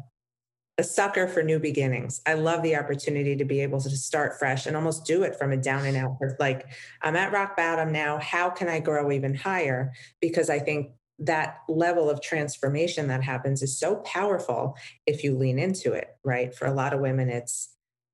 a 0.78 0.84
sucker 0.84 1.28
for 1.28 1.44
new 1.44 1.60
beginnings. 1.60 2.22
I 2.26 2.34
love 2.34 2.64
the 2.64 2.76
opportunity 2.76 3.36
to 3.36 3.46
be 3.46 3.60
able 3.60 3.80
to 3.82 3.90
start 3.92 4.40
fresh 4.40 4.66
and 4.66 4.76
almost 4.76 5.06
do 5.06 5.22
it 5.24 5.36
from 5.36 5.52
a 5.52 5.58
down 5.58 5.86
and 5.86 5.96
out. 5.96 6.18
Like 6.40 6.66
I'm 7.02 7.16
at 7.16 7.32
rock 7.32 7.56
bottom 7.56 7.92
now. 7.92 8.18
How 8.18 8.50
can 8.50 8.68
I 8.68 8.80
grow 8.80 9.12
even 9.12 9.36
higher? 9.36 9.92
Because 10.20 10.50
I 10.50 10.60
think 10.60 10.92
that 11.20 11.60
level 11.70 12.10
of 12.10 12.22
transformation 12.22 13.08
that 13.08 13.24
happens 13.24 13.62
is 13.62 13.78
so 13.78 13.98
powerful 13.98 14.76
if 15.06 15.24
you 15.24 15.38
lean 15.38 15.60
into 15.60 15.94
it, 15.94 16.08
right? 16.24 16.56
For 16.56 16.66
a 16.66 16.74
lot 16.74 16.94
of 16.94 17.02
women, 17.02 17.30
it's, 17.30 17.70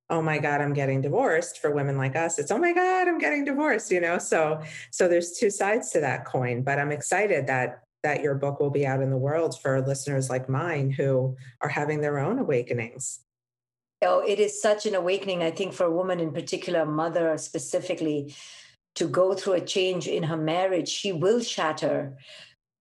oh 0.10 0.22
my 0.22 0.38
God, 0.38 0.60
I'm 0.60 0.74
getting 0.74 1.00
divorced. 1.00 1.60
For 1.60 1.72
women 1.72 1.98
like 1.98 2.18
us, 2.18 2.40
it's, 2.40 2.52
oh 2.52 2.58
my 2.58 2.74
God, 2.74 3.08
I'm 3.08 3.20
getting 3.20 3.46
divorced, 3.46 3.90
you 3.90 4.02
know? 4.02 4.18
So, 4.18 4.62
so 4.92 5.08
there's 5.08 5.32
two 5.32 5.50
sides 5.50 5.92
to 5.92 6.02
that 6.02 6.26
coin, 6.26 6.64
but 6.64 6.78
I'm 6.78 6.92
excited 6.92 7.48
that 7.48 7.84
that 8.04 8.22
your 8.22 8.36
book 8.36 8.60
will 8.60 8.70
be 8.70 8.86
out 8.86 9.02
in 9.02 9.10
the 9.10 9.18
world 9.18 9.60
for 9.60 9.82
listeners 9.82 10.30
like 10.30 10.50
mine 10.50 10.92
who 10.92 11.36
are 11.62 11.70
having 11.70 12.02
their 12.02 12.20
own 12.20 12.40
awakenings. 12.40 13.20
Oh, 14.02 14.24
it 14.26 14.40
is 14.40 14.62
such 14.62 14.86
an 14.86 14.96
awakening, 14.96 15.44
I 15.44 15.52
think, 15.52 15.74
for 15.74 15.86
a 15.86 15.92
woman 15.92 16.20
in 16.20 16.32
particular, 16.32 16.86
mother 16.86 17.38
specifically, 17.38 18.34
to 18.96 19.08
go 19.08 19.34
through 19.34 19.54
a 19.54 19.62
change 19.62 20.08
in 20.08 20.24
her 20.24 20.38
marriage. 20.38 20.88
She 20.88 21.12
will 21.12 21.42
shatter 21.42 22.18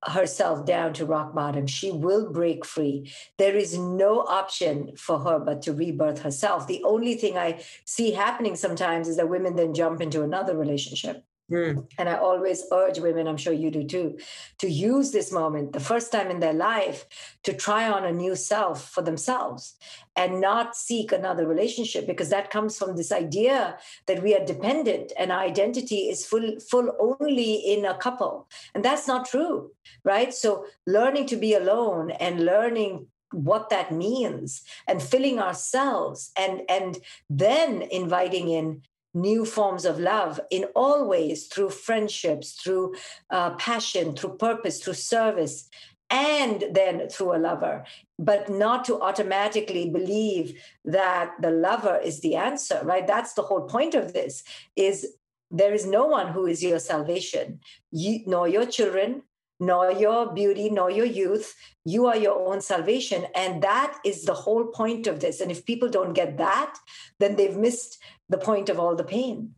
herself 0.05 0.65
down 0.65 0.93
to 0.95 1.05
rock 1.05 1.35
bottom. 1.35 1.67
She 1.67 1.91
will 1.91 2.31
break 2.31 2.65
free. 2.65 3.13
There 3.37 3.57
is 3.57 3.77
no 3.77 4.21
option 4.21 4.97
for 4.97 5.19
her 5.19 5.41
but 5.41 5.63
to 5.63 5.73
rebirth 5.73 6.21
herself. 6.21 6.69
The 6.69 6.85
only 6.85 7.17
thing 7.17 7.37
I 7.37 7.65
see 7.85 8.13
happening 8.13 8.55
sometimes 8.55 9.09
is 9.09 9.17
that 9.17 9.29
women 9.29 9.57
then 9.57 9.75
jump 9.75 10.01
into 10.01 10.23
another 10.23 10.57
relationship. 10.57 11.25
Mm. 11.51 11.91
And 11.99 12.09
I 12.09 12.17
always 12.19 12.65
urge 12.73 12.99
women, 12.99 13.27
I'm 13.27 13.39
sure 13.39 13.55
you 13.55 13.71
do 13.71 13.85
too, 13.85 14.19
to 14.59 14.69
use 14.69 15.13
this 15.13 15.33
moment, 15.33 15.73
the 15.73 15.81
first 15.81 16.13
time 16.13 16.31
in 16.31 16.41
their 16.41 16.53
life, 16.53 17.07
to 17.45 17.55
try 17.55 17.89
on 17.89 18.05
a 18.05 18.13
new 18.13 18.37
self 18.37 18.91
for 18.91 19.03
themselves 19.03 19.77
and 20.15 20.41
not 20.41 20.77
seek 20.77 21.11
another 21.11 21.47
relationship 21.47 22.07
because 22.07 22.29
that 22.29 22.51
comes 22.51 22.77
from 22.77 22.97
this 22.97 23.11
idea 23.11 23.79
that 24.07 24.23
we 24.23 24.35
are 24.35 24.45
dependent 24.45 25.13
and 25.19 25.33
our 25.33 25.41
identity 25.41 26.11
is 26.11 26.27
full, 26.27 26.61
full 26.61 26.93
only 27.01 27.55
in 27.55 27.87
a 27.87 27.97
couple. 27.97 28.47
And 28.75 28.85
that's 28.85 29.09
not 29.09 29.27
true, 29.27 29.71
right? 30.05 30.35
So 30.35 30.67
learning 30.87 31.27
to 31.27 31.37
be 31.37 31.55
alone 31.55 32.11
and 32.11 32.45
learning 32.45 33.07
what 33.33 33.71
that 33.71 33.93
means 33.93 34.63
and 34.87 35.03
filling 35.03 35.39
ourselves 35.39 36.33
and 36.37 36.63
and 36.69 36.99
then 37.29 37.83
inviting 37.83 38.49
in 38.49 38.83
new 39.21 39.45
forms 39.45 39.85
of 39.85 39.99
love 39.99 40.41
in 40.51 40.65
all 40.75 41.07
ways 41.07 41.47
through 41.47 41.71
friendships, 41.71 42.53
through 42.53 42.95
uh, 43.31 43.51
passion, 43.57 44.15
through 44.15 44.37
purpose, 44.37 44.83
through 44.83 44.95
service, 44.95 45.69
and 46.11 46.65
then 46.73 47.09
through 47.09 47.37
a 47.37 47.39
lover, 47.39 47.85
but 48.19 48.49
not 48.49 48.85
to 48.87 49.01
automatically 49.01 49.91
believe 49.91 50.59
that 50.85 51.35
the 51.41 51.51
lover 51.51 52.01
is 52.03 52.21
the 52.21 52.35
answer, 52.35 52.81
right? 52.83 53.07
That's 53.07 53.35
the 53.35 53.43
whole 53.43 53.63
point 53.63 53.95
of 53.95 54.13
this 54.15 54.43
is 54.75 55.07
there 55.51 55.75
is 55.75 55.87
no 55.87 56.07
one 56.07 56.29
who 56.33 56.47
is 56.47 56.63
your 56.63 56.79
salvation, 56.79 57.61
you, 57.91 58.21
nor 58.27 58.49
your 58.49 58.67
children, 58.67 59.23
nor 59.61 59.91
your 59.91 60.33
beauty, 60.33 60.71
nor 60.71 60.91
your 60.91 61.07
youth. 61.07 61.55
You 61.85 62.07
are 62.07 62.17
your 62.17 62.39
own 62.49 62.61
salvation. 62.61 63.27
And 63.35 63.63
that 63.63 63.99
is 64.05 64.25
the 64.25 64.35
whole 64.35 64.67
point 64.67 65.07
of 65.07 65.21
this. 65.21 65.41
And 65.41 65.51
if 65.51 65.67
people 65.67 65.89
don't 65.89 66.13
get 66.13 66.39
that, 66.39 66.79
then 67.19 67.37
they've 67.37 67.57
missed 67.57 67.99
the 68.29 68.39
point 68.39 68.69
of 68.69 68.79
all 68.79 68.95
the 68.95 69.05
pain. 69.05 69.55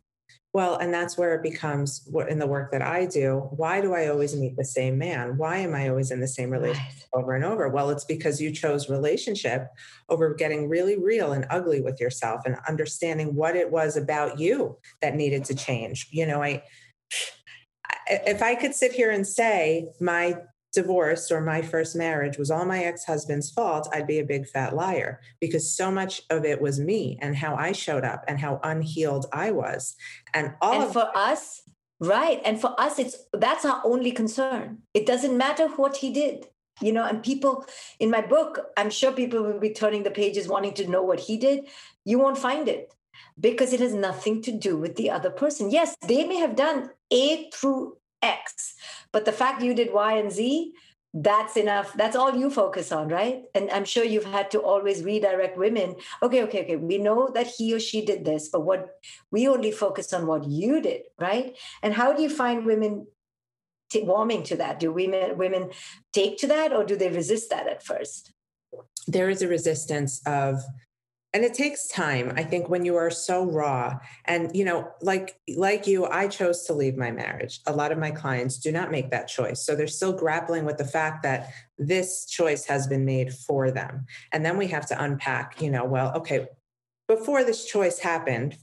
Well, 0.53 0.75
and 0.75 0.93
that's 0.93 1.17
where 1.17 1.33
it 1.35 1.43
becomes 1.43 2.09
in 2.27 2.37
the 2.37 2.47
work 2.47 2.71
that 2.73 2.81
I 2.81 3.05
do. 3.05 3.49
Why 3.51 3.79
do 3.79 3.93
I 3.93 4.07
always 4.07 4.35
meet 4.35 4.57
the 4.57 4.65
same 4.65 4.97
man? 4.97 5.37
Why 5.37 5.57
am 5.57 5.73
I 5.73 5.87
always 5.87 6.11
in 6.11 6.19
the 6.19 6.27
same 6.27 6.49
relationship 6.49 7.07
right. 7.13 7.21
over 7.21 7.35
and 7.35 7.45
over? 7.45 7.69
Well, 7.69 7.89
it's 7.89 8.03
because 8.03 8.41
you 8.41 8.51
chose 8.51 8.89
relationship 8.89 9.69
over 10.09 10.33
getting 10.33 10.67
really 10.67 10.99
real 10.99 11.31
and 11.31 11.45
ugly 11.49 11.79
with 11.79 12.01
yourself 12.01 12.41
and 12.45 12.57
understanding 12.67 13.33
what 13.33 13.55
it 13.55 13.71
was 13.71 13.95
about 13.95 14.39
you 14.39 14.77
that 15.01 15.15
needed 15.15 15.45
to 15.45 15.55
change. 15.55 16.07
You 16.11 16.25
know, 16.25 16.43
I 16.43 16.63
if 18.09 18.41
I 18.41 18.55
could 18.55 18.75
sit 18.75 18.91
here 18.91 19.09
and 19.09 19.25
say 19.25 19.87
my 20.01 20.35
divorce 20.73 21.31
or 21.31 21.41
my 21.41 21.61
first 21.61 21.95
marriage 21.95 22.37
was 22.37 22.49
all 22.49 22.65
my 22.65 22.83
ex-husband's 22.83 23.51
fault, 23.51 23.89
I'd 23.93 24.07
be 24.07 24.19
a 24.19 24.25
big 24.25 24.47
fat 24.47 24.75
liar 24.75 25.19
because 25.39 25.75
so 25.75 25.91
much 25.91 26.21
of 26.29 26.45
it 26.45 26.61
was 26.61 26.79
me 26.79 27.17
and 27.21 27.35
how 27.35 27.55
I 27.55 27.71
showed 27.71 28.05
up 28.05 28.23
and 28.27 28.39
how 28.39 28.59
unhealed 28.63 29.25
I 29.33 29.51
was. 29.51 29.95
And 30.33 30.53
all 30.61 30.83
and 30.83 30.93
for 30.93 31.09
us, 31.15 31.61
right. 31.99 32.41
And 32.45 32.59
for 32.59 32.79
us, 32.79 32.99
it's 32.99 33.17
that's 33.33 33.65
our 33.65 33.81
only 33.83 34.11
concern. 34.11 34.79
It 34.93 35.05
doesn't 35.05 35.37
matter 35.37 35.67
what 35.67 35.97
he 35.97 36.11
did. 36.11 36.47
You 36.79 36.93
know, 36.93 37.05
and 37.05 37.21
people 37.21 37.65
in 37.99 38.09
my 38.09 38.21
book, 38.21 38.59
I'm 38.75 38.89
sure 38.89 39.11
people 39.11 39.43
will 39.43 39.59
be 39.59 39.71
turning 39.71 40.03
the 40.03 40.09
pages 40.09 40.47
wanting 40.47 40.73
to 40.75 40.87
know 40.87 41.03
what 41.03 41.19
he 41.19 41.37
did. 41.37 41.67
You 42.05 42.17
won't 42.17 42.39
find 42.39 42.67
it 42.67 42.91
because 43.39 43.71
it 43.71 43.81
has 43.81 43.93
nothing 43.93 44.41
to 44.43 44.51
do 44.51 44.77
with 44.77 44.95
the 44.95 45.11
other 45.11 45.29
person. 45.29 45.69
Yes, 45.69 45.95
they 46.07 46.25
may 46.25 46.37
have 46.37 46.55
done 46.55 46.89
A 47.11 47.49
through. 47.51 47.97
But 49.13 49.25
the 49.25 49.31
fact 49.31 49.61
you 49.61 49.73
did 49.73 49.93
Y 49.93 50.13
and 50.13 50.31
Z, 50.31 50.73
that's 51.13 51.57
enough. 51.57 51.93
That's 51.93 52.15
all 52.15 52.35
you 52.35 52.49
focus 52.49 52.91
on, 52.91 53.09
right? 53.09 53.43
And 53.53 53.69
I'm 53.71 53.83
sure 53.83 54.03
you've 54.03 54.25
had 54.25 54.49
to 54.51 54.59
always 54.59 55.03
redirect 55.03 55.57
women. 55.57 55.95
Okay, 56.23 56.43
okay, 56.43 56.63
okay. 56.63 56.77
We 56.77 56.97
know 56.97 57.29
that 57.33 57.47
he 57.47 57.73
or 57.73 57.79
she 57.79 58.05
did 58.05 58.23
this, 58.23 58.47
but 58.47 58.61
what 58.61 58.95
we 59.29 59.47
only 59.47 59.71
focus 59.71 60.13
on 60.13 60.25
what 60.25 60.47
you 60.47 60.81
did, 60.81 61.01
right? 61.19 61.57
And 61.83 61.93
how 61.93 62.13
do 62.13 62.21
you 62.23 62.29
find 62.29 62.65
women 62.65 63.07
t- 63.89 64.03
warming 64.03 64.43
to 64.43 64.55
that? 64.57 64.79
Do 64.79 64.93
women 64.93 65.37
women 65.37 65.71
take 66.13 66.37
to 66.39 66.47
that, 66.47 66.71
or 66.71 66.85
do 66.85 66.95
they 66.95 67.09
resist 67.09 67.49
that 67.49 67.67
at 67.67 67.83
first? 67.83 68.31
There 69.05 69.29
is 69.29 69.41
a 69.41 69.49
resistance 69.49 70.21
of 70.25 70.63
and 71.33 71.43
it 71.43 71.53
takes 71.53 71.87
time 71.87 72.33
i 72.35 72.43
think 72.43 72.69
when 72.69 72.85
you 72.85 72.95
are 72.95 73.09
so 73.09 73.45
raw. 73.45 73.97
And 74.25 74.55
you 74.55 74.65
know 74.65 74.89
like 75.01 75.39
like 75.55 75.87
you 75.87 76.05
i 76.05 76.27
chose 76.27 76.63
to 76.65 76.73
leave 76.73 76.97
my 76.97 77.11
marriage. 77.11 77.59
A 77.67 77.73
lot 77.73 77.91
of 77.91 77.97
my 77.97 78.11
clients 78.11 78.57
do 78.57 78.71
not 78.71 78.91
make 78.91 79.11
that 79.11 79.27
choice. 79.27 79.65
So 79.65 79.75
they're 79.75 79.87
still 79.87 80.13
grappling 80.13 80.65
with 80.65 80.77
the 80.77 80.85
fact 80.85 81.23
that 81.23 81.49
this 81.77 82.25
choice 82.25 82.65
has 82.65 82.87
been 82.87 83.05
made 83.05 83.33
for 83.33 83.71
them. 83.71 84.05
And 84.31 84.45
then 84.45 84.57
we 84.57 84.67
have 84.67 84.85
to 84.87 85.03
unpack 85.03 85.61
you 85.61 85.69
know 85.69 85.85
well 85.85 86.13
okay 86.15 86.47
before 87.07 87.43
this 87.43 87.65
choice 87.65 87.99
happened 87.99 88.57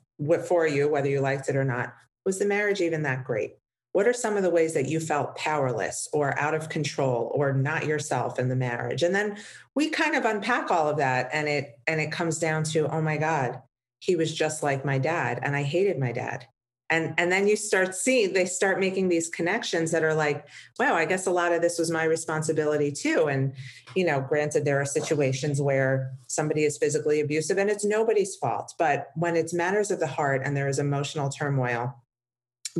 for 0.46 0.66
you 0.66 0.88
whether 0.88 1.08
you 1.08 1.20
liked 1.20 1.48
it 1.48 1.56
or 1.56 1.64
not 1.64 1.94
was 2.24 2.38
the 2.38 2.46
marriage 2.46 2.80
even 2.80 3.02
that 3.02 3.24
great 3.24 3.52
what 3.98 4.06
are 4.06 4.12
some 4.12 4.36
of 4.36 4.44
the 4.44 4.50
ways 4.50 4.74
that 4.74 4.88
you 4.88 5.00
felt 5.00 5.34
powerless 5.34 6.06
or 6.12 6.38
out 6.38 6.54
of 6.54 6.68
control 6.68 7.32
or 7.34 7.52
not 7.52 7.84
yourself 7.84 8.38
in 8.38 8.48
the 8.48 8.54
marriage? 8.54 9.02
And 9.02 9.12
then 9.12 9.36
we 9.74 9.90
kind 9.90 10.14
of 10.14 10.24
unpack 10.24 10.70
all 10.70 10.88
of 10.88 10.98
that 10.98 11.30
and 11.32 11.48
it 11.48 11.80
and 11.88 12.00
it 12.00 12.12
comes 12.12 12.38
down 12.38 12.62
to 12.62 12.86
oh 12.94 13.02
my 13.02 13.16
god 13.16 13.60
he 13.98 14.14
was 14.14 14.32
just 14.32 14.62
like 14.62 14.84
my 14.84 14.98
dad 14.98 15.40
and 15.42 15.56
i 15.56 15.64
hated 15.64 15.98
my 15.98 16.12
dad. 16.12 16.46
And 16.88 17.12
and 17.18 17.32
then 17.32 17.48
you 17.48 17.56
start 17.56 17.92
seeing 17.92 18.34
they 18.34 18.44
start 18.46 18.78
making 18.78 19.08
these 19.08 19.28
connections 19.28 19.90
that 19.90 20.04
are 20.04 20.14
like 20.14 20.46
wow 20.78 20.94
i 20.94 21.04
guess 21.04 21.26
a 21.26 21.32
lot 21.32 21.52
of 21.52 21.60
this 21.60 21.76
was 21.76 21.90
my 21.90 22.04
responsibility 22.04 22.92
too. 22.92 23.26
And 23.26 23.52
you 23.96 24.04
know 24.04 24.20
granted 24.20 24.64
there 24.64 24.80
are 24.80 24.86
situations 24.86 25.60
where 25.60 26.12
somebody 26.28 26.62
is 26.62 26.78
physically 26.78 27.18
abusive 27.18 27.58
and 27.58 27.68
it's 27.68 27.84
nobody's 27.84 28.36
fault 28.36 28.74
but 28.78 29.08
when 29.16 29.34
it's 29.34 29.52
matters 29.52 29.90
of 29.90 29.98
the 29.98 30.06
heart 30.06 30.42
and 30.44 30.56
there 30.56 30.68
is 30.68 30.78
emotional 30.78 31.30
turmoil 31.30 31.96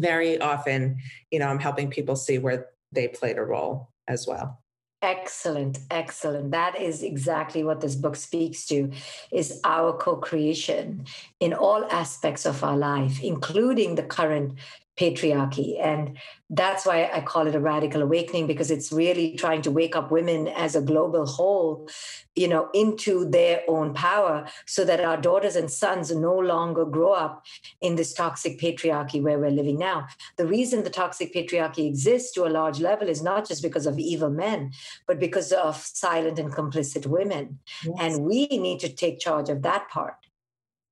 very 0.00 0.40
often, 0.40 0.98
you 1.30 1.38
know, 1.38 1.46
I'm 1.46 1.58
helping 1.58 1.90
people 1.90 2.16
see 2.16 2.38
where 2.38 2.66
they 2.92 3.08
played 3.08 3.38
a 3.38 3.42
role 3.42 3.90
as 4.06 4.26
well. 4.26 4.62
Excellent, 5.00 5.78
excellent. 5.92 6.50
That 6.50 6.80
is 6.80 7.04
exactly 7.04 7.62
what 7.62 7.80
this 7.80 7.94
book 7.94 8.16
speaks 8.16 8.66
to 8.66 8.90
is 9.30 9.60
our 9.62 9.92
co-creation 9.96 11.06
in 11.38 11.54
all 11.54 11.84
aspects 11.84 12.44
of 12.44 12.64
our 12.64 12.76
life, 12.76 13.22
including 13.22 13.94
the 13.94 14.02
current 14.02 14.54
patriarchy. 14.98 15.80
And 15.80 16.18
that's 16.50 16.84
why 16.86 17.10
I 17.12 17.20
call 17.20 17.46
it 17.46 17.54
a 17.54 17.60
radical 17.60 18.02
awakening 18.02 18.46
because 18.46 18.70
it's 18.70 18.90
really 18.90 19.36
trying 19.36 19.62
to 19.62 19.70
wake 19.70 19.94
up 19.94 20.10
women 20.10 20.48
as 20.48 20.74
a 20.74 20.82
global 20.82 21.26
whole, 21.26 21.88
you 22.34 22.48
know, 22.48 22.68
into 22.72 23.28
their 23.28 23.62
own 23.68 23.94
power 23.94 24.46
so 24.66 24.84
that 24.84 25.00
our 25.00 25.16
daughters 25.16 25.56
and 25.56 25.70
sons 25.70 26.10
no 26.14 26.34
longer 26.34 26.84
grow 26.84 27.12
up 27.12 27.44
in 27.80 27.96
this 27.96 28.14
toxic 28.14 28.58
patriarchy 28.58 29.22
where 29.22 29.38
we're 29.38 29.50
living 29.50 29.78
now. 29.78 30.06
The 30.36 30.46
reason 30.46 30.84
the 30.84 30.90
toxic 30.90 31.34
patriarchy 31.34 31.86
exists 31.86 32.32
to 32.32 32.46
a 32.46 32.48
large 32.48 32.80
level 32.80 33.08
is 33.08 33.22
not 33.22 33.46
just 33.46 33.62
because 33.62 33.86
of 33.86 33.98
evil 33.98 34.30
men, 34.30 34.72
but 35.06 35.20
because 35.20 35.52
of 35.52 35.76
silent 35.76 36.38
and 36.38 36.52
complicit 36.52 37.06
women. 37.06 37.58
Yes. 37.84 37.94
And 38.00 38.24
we 38.24 38.46
need 38.46 38.80
to 38.80 38.88
take 38.88 39.20
charge 39.20 39.48
of 39.48 39.62
that 39.62 39.88
part. 39.90 40.16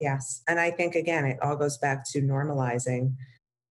Yes. 0.00 0.42
And 0.46 0.60
I 0.60 0.70
think, 0.70 0.94
again, 0.94 1.24
it 1.24 1.38
all 1.42 1.56
goes 1.56 1.78
back 1.78 2.06
to 2.10 2.20
normalizing 2.20 3.14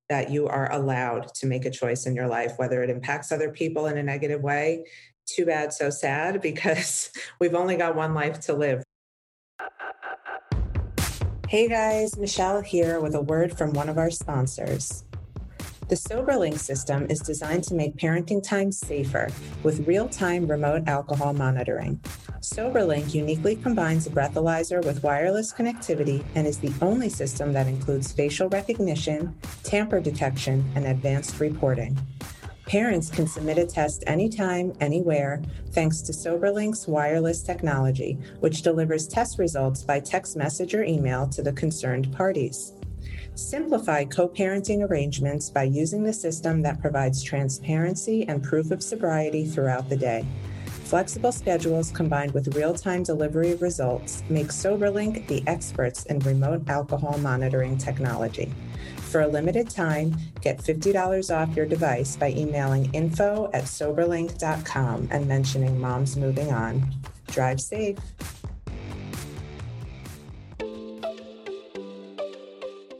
that 0.09 0.29
you 0.29 0.47
are 0.47 0.71
allowed 0.71 1.33
to 1.35 1.47
make 1.47 1.65
a 1.65 1.71
choice 1.71 2.05
in 2.05 2.15
your 2.15 2.27
life, 2.27 2.53
whether 2.57 2.83
it 2.83 2.89
impacts 2.89 3.31
other 3.31 3.49
people 3.49 3.87
in 3.87 3.97
a 3.97 4.03
negative 4.03 4.41
way. 4.41 4.85
Too 5.25 5.45
bad, 5.45 5.73
so 5.73 5.89
sad, 5.89 6.41
because 6.49 7.11
we've 7.39 7.55
only 7.55 7.75
got 7.75 7.95
one 7.95 8.13
life 8.13 8.39
to 8.41 8.53
live. 8.53 8.83
Hey 11.47 11.67
guys, 11.69 12.17
Michelle 12.17 12.61
here 12.61 12.99
with 12.99 13.15
a 13.15 13.21
word 13.21 13.55
from 13.55 13.71
one 13.73 13.87
of 13.87 13.97
our 13.97 14.09
sponsors. 14.09 15.03
The 15.87 15.95
SoberLink 15.95 16.57
system 16.57 17.05
is 17.11 17.19
designed 17.19 17.63
to 17.65 17.75
make 17.75 17.95
parenting 17.95 18.41
time 18.41 18.71
safer 18.71 19.29
with 19.61 19.87
real 19.87 20.09
time 20.09 20.47
remote 20.47 20.87
alcohol 20.87 21.33
monitoring. 21.33 21.99
SoberLink 22.39 23.13
uniquely 23.13 23.55
combines 23.55 24.07
a 24.07 24.09
breathalyzer 24.09 24.83
with 24.83 25.03
wireless 25.03 25.53
connectivity 25.53 26.23
and 26.33 26.47
is 26.47 26.57
the 26.57 26.73
only 26.81 27.07
system 27.07 27.53
that 27.53 27.67
includes 27.67 28.11
facial 28.11 28.49
recognition, 28.49 29.35
tamper 29.61 29.99
detection, 29.99 30.65
and 30.73 30.87
advanced 30.87 31.39
reporting. 31.39 31.95
Parents 32.65 33.11
can 33.11 33.27
submit 33.27 33.59
a 33.59 33.65
test 33.67 34.03
anytime, 34.07 34.73
anywhere, 34.79 35.39
thanks 35.69 36.01
to 36.01 36.11
SoberLink's 36.11 36.87
wireless 36.87 37.43
technology, 37.43 38.17
which 38.39 38.63
delivers 38.63 39.07
test 39.07 39.37
results 39.37 39.83
by 39.83 39.99
text 39.99 40.35
message 40.35 40.73
or 40.73 40.83
email 40.83 41.27
to 41.27 41.43
the 41.43 41.53
concerned 41.53 42.11
parties. 42.11 42.73
Simplify 43.35 44.05
co 44.05 44.29
parenting 44.29 44.89
arrangements 44.89 45.49
by 45.49 45.63
using 45.63 46.03
the 46.03 46.13
system 46.13 46.61
that 46.61 46.79
provides 46.79 47.21
transparency 47.21 48.25
and 48.29 48.41
proof 48.41 48.71
of 48.71 48.81
sobriety 48.81 49.45
throughout 49.45 49.89
the 49.89 49.97
day. 49.97 50.25
Flexible 50.85 51.33
schedules 51.33 51.91
combined 51.91 52.31
with 52.31 52.55
real 52.55 52.73
time 52.73 53.03
delivery 53.03 53.51
of 53.51 53.61
results 53.61 54.23
make 54.29 54.47
SoberLink 54.47 55.27
the 55.27 55.43
experts 55.47 56.05
in 56.05 56.19
remote 56.19 56.69
alcohol 56.69 57.17
monitoring 57.17 57.77
technology. 57.77 58.53
For 59.01 59.21
a 59.21 59.27
limited 59.27 59.69
time, 59.69 60.15
get 60.41 60.59
$50 60.59 61.35
off 61.35 61.55
your 61.57 61.65
device 61.65 62.15
by 62.15 62.29
emailing 62.31 62.93
info 62.93 63.49
at 63.53 63.63
soberlink.com 63.65 65.09
and 65.11 65.27
mentioning 65.27 65.79
Mom's 65.79 66.15
Moving 66.15 66.53
On. 66.53 66.89
Drive 67.27 67.59
safe. 67.59 67.97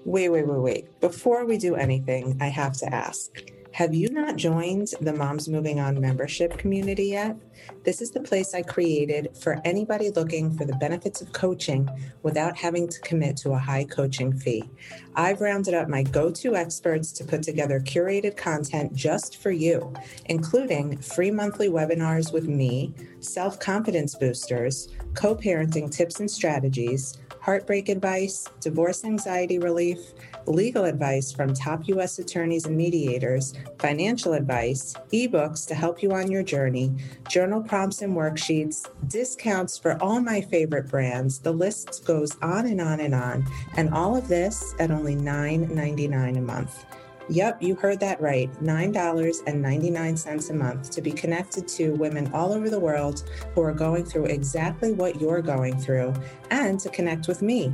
Wait, 0.06 0.30
wait, 0.30 0.48
wait, 0.48 0.60
wait. 0.60 1.02
Before 1.02 1.46
we 1.46 1.58
do 1.58 1.74
anything, 1.74 2.38
I 2.40 2.46
have 2.50 2.74
to 2.74 2.94
ask 2.94 3.42
Have 3.72 3.96
you 3.96 4.08
not 4.10 4.36
joined 4.36 4.90
the 5.02 5.14
Moms 5.14 5.50
Moving 5.50 5.80
On 5.80 6.00
membership 6.00 6.60
community 6.60 7.06
yet? 7.06 7.36
This 7.84 8.02
is 8.04 8.12
the 8.12 8.20
place 8.20 8.54
I 8.54 8.62
created 8.62 9.36
for 9.42 9.60
anybody 9.66 10.12
looking 10.12 10.56
for 10.56 10.64
the 10.64 10.76
benefits 10.76 11.22
of 11.22 11.34
coaching 11.34 11.90
without 12.22 12.56
having 12.56 12.88
to 12.88 13.00
commit 13.00 13.36
to 13.38 13.54
a 13.54 13.58
high 13.58 13.84
coaching 13.84 14.32
fee. 14.32 14.70
I've 15.16 15.42
rounded 15.42 15.74
up 15.74 15.90
my 15.90 16.04
go 16.04 16.30
to 16.30 16.56
experts 16.56 17.12
to 17.14 17.24
put 17.24 17.42
together 17.42 17.80
curated 17.80 18.38
content 18.38 18.94
just 18.94 19.38
for 19.38 19.50
you, 19.50 19.92
including 20.26 21.00
free 21.00 21.32
monthly 21.32 21.70
webinars 21.70 22.32
with 22.32 22.48
me, 22.48 22.94
self 23.22 23.60
confidence 23.60 24.14
boosters, 24.14 24.88
co 25.16 25.36
parenting 25.36 25.90
tips 25.90 26.20
and 26.20 26.30
strategies 26.30 27.18
heartbreak 27.46 27.90
advice, 27.90 28.50
divorce 28.60 29.06
anxiety 29.06 29.60
relief, 29.60 30.00
legal 30.48 30.84
advice 30.84 31.32
from 31.32 31.54
top 31.54 31.88
U.S. 31.90 32.18
attorneys 32.18 32.66
and 32.66 32.76
mediators, 32.76 33.54
financial 33.78 34.34
advice, 34.34 34.96
ebooks 35.14 35.68
to 35.68 35.76
help 35.76 36.02
you 36.02 36.12
on 36.12 36.32
your 36.32 36.42
journey, 36.42 36.92
journal 37.30 37.62
prompts 37.62 38.02
and 38.02 38.16
worksheets, 38.16 38.90
discounts 39.08 39.78
for 39.78 39.96
all 40.02 40.20
my 40.20 40.42
favorite 40.42 40.90
brands. 40.90 41.38
The 41.38 41.52
list 41.52 42.04
goes 42.04 42.36
on 42.42 42.66
and 42.66 42.82
on 42.82 43.00
and 43.00 43.14
on. 43.14 43.46
And 43.78 43.94
all 43.94 44.16
of 44.16 44.28
this 44.28 44.74
at 44.80 44.90
only 44.90 45.16
$9.99 45.16 46.38
a 46.38 46.42
month. 46.42 46.84
Yep, 47.30 47.64
you 47.64 47.76
heard 47.76 48.00
that 48.02 48.22
right. 48.22 48.52
$9.99 48.62 50.50
a 50.50 50.54
month 50.54 50.92
to 50.92 51.02
be 51.02 51.12
connected 51.12 51.68
to 51.70 51.96
women 51.96 52.32
all 52.34 52.54
over 52.54 52.70
the 52.70 52.80
world 52.80 53.24
who 53.56 53.62
are 53.62 53.74
going 53.74 54.06
through 54.06 54.26
exactly 54.26 54.92
what 54.92 55.20
you're 55.20 55.42
going 55.42 55.78
through 55.78 56.14
and 56.52 56.80
to 56.80 56.90
connect 56.90 57.28
with 57.28 57.42
me. 57.42 57.74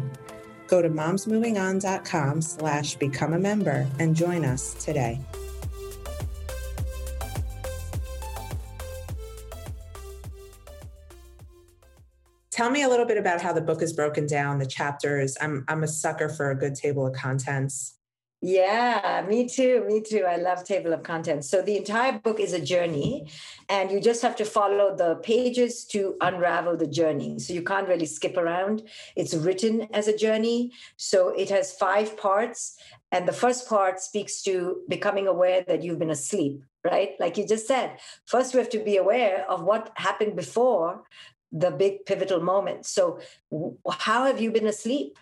Go 0.67 0.81
to 0.81 0.89
momsmovingon.com 0.89 2.41
slash 2.41 2.95
become 2.95 3.33
a 3.33 3.39
member 3.39 3.85
and 3.99 4.15
join 4.15 4.45
us 4.45 4.73
today. 4.75 5.19
Tell 12.51 12.69
me 12.69 12.83
a 12.83 12.87
little 12.89 13.05
bit 13.05 13.17
about 13.17 13.41
how 13.41 13.51
the 13.51 13.61
book 13.61 13.81
is 13.81 13.91
broken 13.91 14.27
down, 14.27 14.59
the 14.59 14.65
chapters. 14.65 15.35
I'm 15.41 15.65
I'm 15.67 15.83
a 15.83 15.87
sucker 15.87 16.29
for 16.29 16.51
a 16.51 16.55
good 16.55 16.75
table 16.75 17.07
of 17.07 17.13
contents. 17.13 17.95
Yeah, 18.43 19.23
me 19.27 19.47
too. 19.47 19.85
Me 19.87 20.01
too. 20.01 20.25
I 20.27 20.37
love 20.37 20.63
table 20.63 20.93
of 20.93 21.03
contents. 21.03 21.47
So 21.47 21.61
the 21.61 21.77
entire 21.77 22.17
book 22.17 22.39
is 22.39 22.53
a 22.53 22.59
journey, 22.59 23.27
and 23.69 23.91
you 23.91 23.99
just 24.01 24.23
have 24.23 24.35
to 24.37 24.45
follow 24.45 24.95
the 24.95 25.15
pages 25.21 25.85
to 25.93 26.15
unravel 26.21 26.75
the 26.75 26.87
journey. 26.87 27.37
So 27.37 27.53
you 27.53 27.61
can't 27.61 27.87
really 27.87 28.07
skip 28.07 28.37
around. 28.37 28.81
It's 29.15 29.35
written 29.35 29.87
as 29.93 30.07
a 30.07 30.17
journey. 30.17 30.71
So 30.97 31.29
it 31.29 31.49
has 31.49 31.73
five 31.73 32.17
parts. 32.17 32.77
And 33.11 33.27
the 33.27 33.33
first 33.33 33.69
part 33.69 33.99
speaks 33.99 34.41
to 34.43 34.81
becoming 34.89 35.27
aware 35.27 35.63
that 35.67 35.83
you've 35.83 35.99
been 35.99 36.09
asleep, 36.09 36.63
right? 36.83 37.11
Like 37.19 37.37
you 37.37 37.45
just 37.45 37.67
said, 37.67 37.99
first 38.25 38.55
we 38.55 38.57
have 38.59 38.69
to 38.69 38.83
be 38.83 38.97
aware 38.97 39.45
of 39.51 39.61
what 39.61 39.91
happened 39.95 40.35
before 40.35 41.03
the 41.51 41.69
big 41.69 42.05
pivotal 42.05 42.41
moment. 42.41 42.85
So, 42.85 43.19
how 43.89 44.25
have 44.25 44.41
you 44.41 44.51
been 44.51 44.67
asleep? 44.67 45.19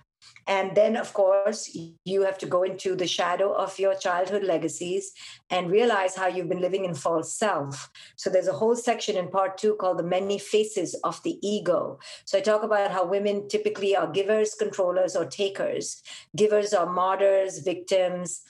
And 0.48 0.76
then, 0.76 0.96
of 0.96 1.14
course, 1.14 1.70
you 2.06 2.24
have 2.24 2.38
to 2.40 2.46
go 2.46 2.64
into 2.64 2.96
the 2.96 3.08
shadow 3.08 3.54
of 3.54 3.78
your 3.78 3.96
childhood 3.96 4.44
legacies 4.44 5.12
and 5.50 5.72
realize 5.72 6.16
how 6.16 6.28
you've 6.28 6.50
been 6.50 6.62
living 6.62 6.86
in 6.86 6.96
false 6.96 7.38
self. 7.38 7.90
So, 8.16 8.30
there's 8.30 8.48
a 8.48 8.54
whole 8.54 8.76
section 8.76 9.16
in 9.16 9.30
part 9.30 9.58
two 9.58 9.76
called 9.76 10.00
The 10.00 10.04
Many 10.04 10.40
Faces 10.40 10.96
of 11.04 11.22
the 11.24 11.38
Ego. 11.48 12.00
So, 12.26 12.38
I 12.38 12.42
talk 12.42 12.64
about 12.64 12.92
how 12.92 13.06
women 13.06 13.48
typically 13.48 13.96
are 13.96 14.12
givers, 14.12 14.56
controllers, 14.56 15.16
or 15.16 15.26
takers. 15.26 16.02
Givers 16.36 16.74
are 16.74 16.92
martyrs, 16.92 17.60
victims, 17.60 18.42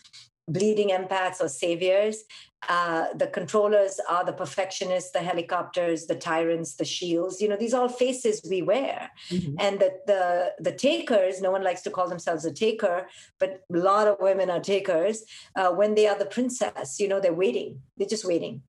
bleeding 0.47 0.89
empaths, 0.89 1.41
or 1.41 1.49
saviors 1.49 2.23
uh, 2.67 3.13
the 3.15 3.27
controllers 3.27 3.99
are 4.09 4.25
the 4.25 4.33
perfectionists, 4.33 5.11
the 5.11 5.19
helicopters, 5.19 6.05
the 6.07 6.15
tyrants, 6.15 6.75
the 6.75 6.85
shields. 6.85 7.41
You 7.41 7.47
know, 7.47 7.57
these 7.57 7.73
are 7.73 7.83
all 7.83 7.89
faces 7.89 8.41
we 8.49 8.61
wear. 8.61 9.11
Mm-hmm. 9.29 9.55
And 9.59 9.79
the, 9.79 9.91
the 10.05 10.53
the 10.59 10.73
takers, 10.73 11.41
no 11.41 11.51
one 11.51 11.63
likes 11.63 11.81
to 11.83 11.89
call 11.89 12.09
themselves 12.09 12.45
a 12.45 12.53
taker, 12.53 13.07
but 13.39 13.63
a 13.73 13.77
lot 13.77 14.07
of 14.07 14.17
women 14.19 14.49
are 14.49 14.59
takers. 14.59 15.23
Uh, 15.55 15.71
when 15.71 15.95
they 15.95 16.07
are 16.07 16.17
the 16.17 16.25
princess, 16.25 16.99
you 16.99 17.07
know, 17.07 17.19
they're 17.19 17.33
waiting. 17.33 17.81
They're 17.97 18.07
just 18.07 18.25
waiting 18.25 18.61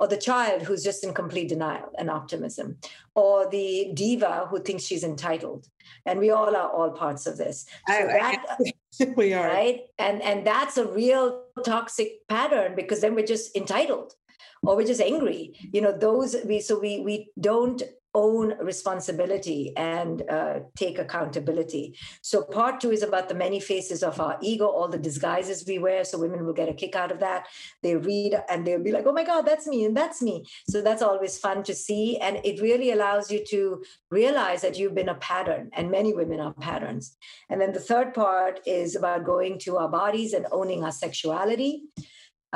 or 0.00 0.06
the 0.06 0.16
child 0.16 0.62
who's 0.62 0.82
just 0.82 1.04
in 1.04 1.14
complete 1.14 1.48
denial 1.48 1.90
and 1.98 2.10
optimism, 2.10 2.78
or 3.14 3.48
the 3.48 3.90
diva 3.94 4.46
who 4.50 4.60
thinks 4.60 4.84
she's 4.84 5.04
entitled. 5.04 5.68
And 6.04 6.18
we 6.18 6.30
all 6.30 6.54
are 6.54 6.70
all 6.70 6.90
parts 6.90 7.26
of 7.26 7.36
this. 7.36 7.66
So 7.88 7.94
I, 7.94 8.06
that, 8.06 8.44
I, 8.48 9.14
we 9.16 9.32
are 9.32 9.46
right, 9.46 9.80
and 9.98 10.22
and 10.22 10.46
that's 10.46 10.78
a 10.78 10.86
real 10.86 11.44
toxic 11.64 12.26
pattern 12.28 12.74
because 12.74 13.00
then 13.00 13.14
we're 13.14 13.26
just 13.26 13.56
entitled 13.56 14.14
or 14.62 14.76
we're 14.76 14.86
just 14.86 15.00
angry 15.00 15.52
you 15.72 15.80
know 15.80 15.92
those 15.92 16.34
we 16.44 16.60
so 16.60 16.78
we 16.78 17.00
we 17.00 17.30
don't 17.40 17.82
own 18.16 18.54
responsibility 18.58 19.72
and 19.76 20.28
uh, 20.28 20.60
take 20.74 20.98
accountability. 20.98 21.94
So, 22.22 22.42
part 22.42 22.80
two 22.80 22.90
is 22.90 23.02
about 23.02 23.28
the 23.28 23.34
many 23.34 23.60
faces 23.60 24.02
of 24.02 24.18
our 24.20 24.38
ego, 24.40 24.66
all 24.66 24.88
the 24.88 24.98
disguises 24.98 25.64
we 25.66 25.78
wear. 25.78 26.02
So, 26.02 26.18
women 26.18 26.44
will 26.46 26.54
get 26.54 26.70
a 26.70 26.74
kick 26.74 26.96
out 26.96 27.12
of 27.12 27.20
that. 27.20 27.46
They 27.82 27.94
read 27.94 28.32
and 28.48 28.66
they'll 28.66 28.82
be 28.82 28.90
like, 28.90 29.06
oh 29.06 29.12
my 29.12 29.22
God, 29.24 29.42
that's 29.42 29.66
me, 29.66 29.84
and 29.84 29.96
that's 29.96 30.22
me. 30.22 30.44
So, 30.68 30.80
that's 30.80 31.02
always 31.02 31.38
fun 31.38 31.62
to 31.64 31.74
see. 31.74 32.16
And 32.16 32.40
it 32.42 32.60
really 32.62 32.90
allows 32.90 33.30
you 33.30 33.44
to 33.50 33.84
realize 34.10 34.62
that 34.62 34.78
you've 34.78 34.94
been 34.94 35.10
a 35.10 35.14
pattern, 35.32 35.70
and 35.74 35.90
many 35.90 36.14
women 36.14 36.40
are 36.40 36.54
patterns. 36.54 37.16
And 37.50 37.60
then 37.60 37.72
the 37.72 37.80
third 37.80 38.14
part 38.14 38.60
is 38.66 38.96
about 38.96 39.24
going 39.24 39.58
to 39.60 39.76
our 39.76 39.88
bodies 39.88 40.32
and 40.32 40.46
owning 40.50 40.82
our 40.82 40.92
sexuality. 40.92 41.82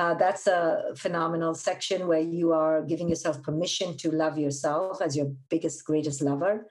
Uh, 0.00 0.14
that's 0.14 0.46
a 0.46 0.94
phenomenal 0.96 1.52
section 1.52 2.08
where 2.08 2.26
you 2.38 2.52
are 2.52 2.80
giving 2.80 3.06
yourself 3.06 3.42
permission 3.42 3.94
to 3.98 4.10
love 4.10 4.38
yourself 4.38 5.02
as 5.02 5.14
your 5.14 5.26
biggest, 5.50 5.84
greatest 5.84 6.22
lover. 6.22 6.66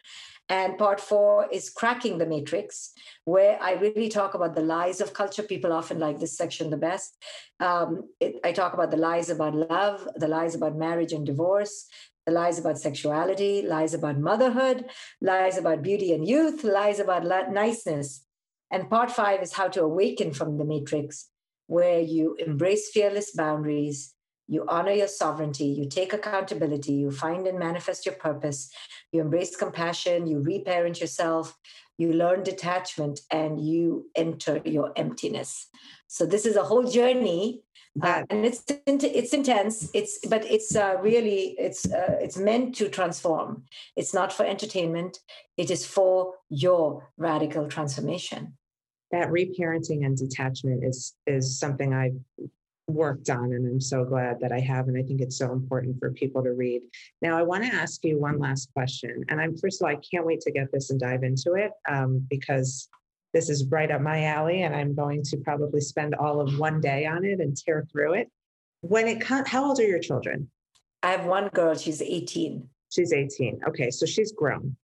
And 0.57 0.79
part 0.79 0.99
four 0.99 1.47
is 1.51 1.69
cracking 1.69 2.17
the 2.17 2.25
matrix, 2.25 2.91
where 3.25 3.61
I 3.61 3.73
really 3.73 4.09
talk 4.09 4.33
about 4.33 4.55
the 4.55 4.63
lies 4.63 4.99
of 4.99 5.13
culture. 5.13 5.43
People 5.43 5.71
often 5.71 5.99
like 5.99 6.19
this 6.19 6.35
section 6.35 6.71
the 6.71 6.77
best. 6.89 7.23
Um, 7.59 8.09
it, 8.19 8.37
I 8.43 8.51
talk 8.51 8.73
about 8.73 8.89
the 8.89 8.97
lies 8.97 9.29
about 9.29 9.53
love, 9.53 10.07
the 10.15 10.27
lies 10.27 10.55
about 10.55 10.75
marriage 10.75 11.13
and 11.13 11.23
divorce, 11.23 11.85
the 12.25 12.31
lies 12.31 12.57
about 12.57 12.79
sexuality, 12.79 13.61
lies 13.61 13.93
about 13.93 14.17
motherhood, 14.17 14.85
lies 15.21 15.55
about 15.55 15.83
beauty 15.83 16.13
and 16.13 16.27
youth, 16.27 16.63
lies 16.63 16.97
about 16.97 17.51
niceness. 17.51 18.25
And 18.71 18.89
part 18.89 19.11
five 19.11 19.43
is 19.43 19.53
how 19.53 19.67
to 19.67 19.83
awaken 19.83 20.33
from 20.33 20.57
the 20.57 20.65
matrix 20.65 21.29
where 21.69 21.99
you 21.99 22.36
embrace 22.39 22.89
fearless 22.89 23.32
boundaries, 23.32 24.15
you 24.47 24.65
honor 24.67 24.91
your 24.91 25.08
sovereignty, 25.08 25.65
you 25.65 25.88
take 25.88 26.13
accountability, 26.13 26.93
you 26.93 27.12
find 27.12 27.45
and 27.45 27.60
manifest 27.60 28.08
your 28.08 28.15
purpose, 28.15 28.71
you 29.12 29.21
embrace 29.21 29.55
compassion, 29.55 30.25
you 30.25 30.39
reparent 30.39 30.99
yourself, 30.99 31.55
you 31.99 32.12
learn 32.12 32.41
detachment, 32.41 33.19
and 33.29 33.63
you 33.63 34.10
enter 34.15 34.60
your 34.65 34.91
emptiness. 34.95 35.67
So 36.08 36.25
this 36.25 36.47
is 36.47 36.55
a 36.55 36.63
whole 36.63 36.89
journey 36.89 37.62
uh, 38.01 38.23
and 38.29 38.45
it's 38.45 38.63
it's 38.86 39.34
intense. 39.34 39.89
It's 39.93 40.19
but 40.27 40.45
it's 40.45 40.75
uh, 40.75 40.95
really 41.01 41.55
it's 41.58 41.91
uh, 41.91 42.17
it's 42.21 42.38
meant 42.38 42.75
to 42.75 42.88
transform. 42.88 43.63
It's 43.95 44.13
not 44.13 44.32
for 44.32 44.45
entertainment. 44.45 45.19
It 45.58 45.69
is 45.69 45.86
for 45.86 46.36
your 46.49 47.10
radical 47.17 47.67
transformation 47.67 48.59
that 49.12 49.30
reparenting 49.30 50.06
and 50.06 50.17
detachment 50.17 50.84
is 50.84 51.15
is 51.28 51.60
something 51.60 51.93
i've 51.93 52.17
worked 52.88 53.30
on 53.30 53.54
and 53.54 53.67
i'm 53.67 53.80
so 53.80 54.04
glad 54.04 54.39
that 54.39 54.52
i 54.52 54.60
have 54.60 54.88
and 54.88 54.98
i 54.98 55.04
think 55.04 55.22
it's 55.22 55.38
so 55.38 55.52
important 55.52 55.98
for 56.00 56.12
people 56.12 56.43
to 56.43 56.54
read 56.54 56.82
now 57.22 57.38
i 57.38 57.43
want 57.43 57.63
to 57.63 57.74
ask 57.74 58.04
you 58.04 58.19
one 58.19 58.39
last 58.39 58.72
question 58.74 59.24
and 59.30 59.39
i'm 59.39 59.56
first 59.58 59.82
of 59.82 59.86
all 59.86 59.91
i 59.91 60.00
can't 60.12 60.26
wait 60.26 60.41
to 60.41 60.52
get 60.52 60.72
this 60.72 60.89
and 60.89 61.00
dive 61.00 61.24
into 61.24 61.54
it 61.54 61.72
um, 61.88 62.26
because 62.30 62.89
this 63.34 63.50
is 63.50 63.65
right 63.69 63.91
up 63.91 64.02
my 64.02 64.26
alley 64.26 64.63
and 64.63 64.76
I'm 64.76 64.95
going 64.95 65.24
to 65.24 65.38
probably 65.38 65.82
spend 65.82 66.15
all 66.15 66.41
of 66.41 66.58
one 66.58 66.82
day 66.82 67.06
on 67.06 67.26
it 67.26 67.39
and 67.39 67.56
tear 67.56 67.86
through 67.91 68.13
it. 68.13 68.30
When 68.82 69.08
it 69.08 69.22
comes, 69.22 69.48
how 69.48 69.65
old 69.65 69.80
are 69.80 69.88
your 69.88 70.00
children? 70.00 70.50
I 71.04 71.12
have 71.12 71.26
one 71.26 71.50
girl, 71.50 71.76
she's 71.76 72.02
18. 72.02 72.67
She's 72.91 73.13
18. 73.13 73.62
Okay, 73.67 73.91
so 73.91 74.06
she's 74.06 74.32
grown. 74.32 74.76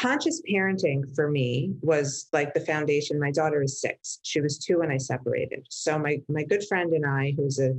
Conscious 0.00 0.40
parenting 0.50 1.14
for 1.14 1.30
me 1.30 1.74
was 1.82 2.28
like 2.32 2.54
the 2.54 2.60
foundation. 2.60 3.20
My 3.20 3.30
daughter 3.30 3.62
is 3.62 3.80
six. 3.80 4.18
She 4.22 4.40
was 4.40 4.58
two 4.58 4.78
when 4.78 4.90
I 4.90 4.96
separated. 4.96 5.66
So 5.68 5.98
my 5.98 6.20
my 6.28 6.42
good 6.42 6.64
friend 6.66 6.92
and 6.94 7.04
I, 7.04 7.34
who's 7.36 7.58
a 7.58 7.74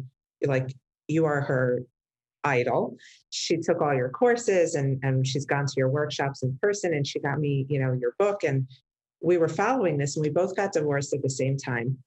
like 0.45 0.75
you 1.07 1.25
are 1.25 1.41
her 1.41 1.81
idol. 2.43 2.95
She 3.31 3.57
took 3.57 3.81
all 3.81 3.95
your 3.95 4.10
courses 4.10 4.75
and 4.75 4.99
and 5.01 5.25
she's 5.25 5.45
gone 5.47 5.65
to 5.65 5.73
your 5.77 5.89
workshops 5.89 6.43
in 6.43 6.57
person 6.62 6.93
and 6.93 7.07
she 7.07 7.19
got 7.19 7.39
me, 7.39 7.65
you 7.69 7.79
know, 7.79 7.93
your 7.93 8.13
book 8.19 8.43
and 8.43 8.67
we 9.21 9.38
were 9.38 9.47
following 9.47 9.97
this 9.97 10.15
and 10.15 10.23
we 10.23 10.29
both 10.29 10.55
got 10.55 10.73
divorced 10.73 11.13
at 11.13 11.23
the 11.23 11.29
same 11.29 11.57
time. 11.57 11.97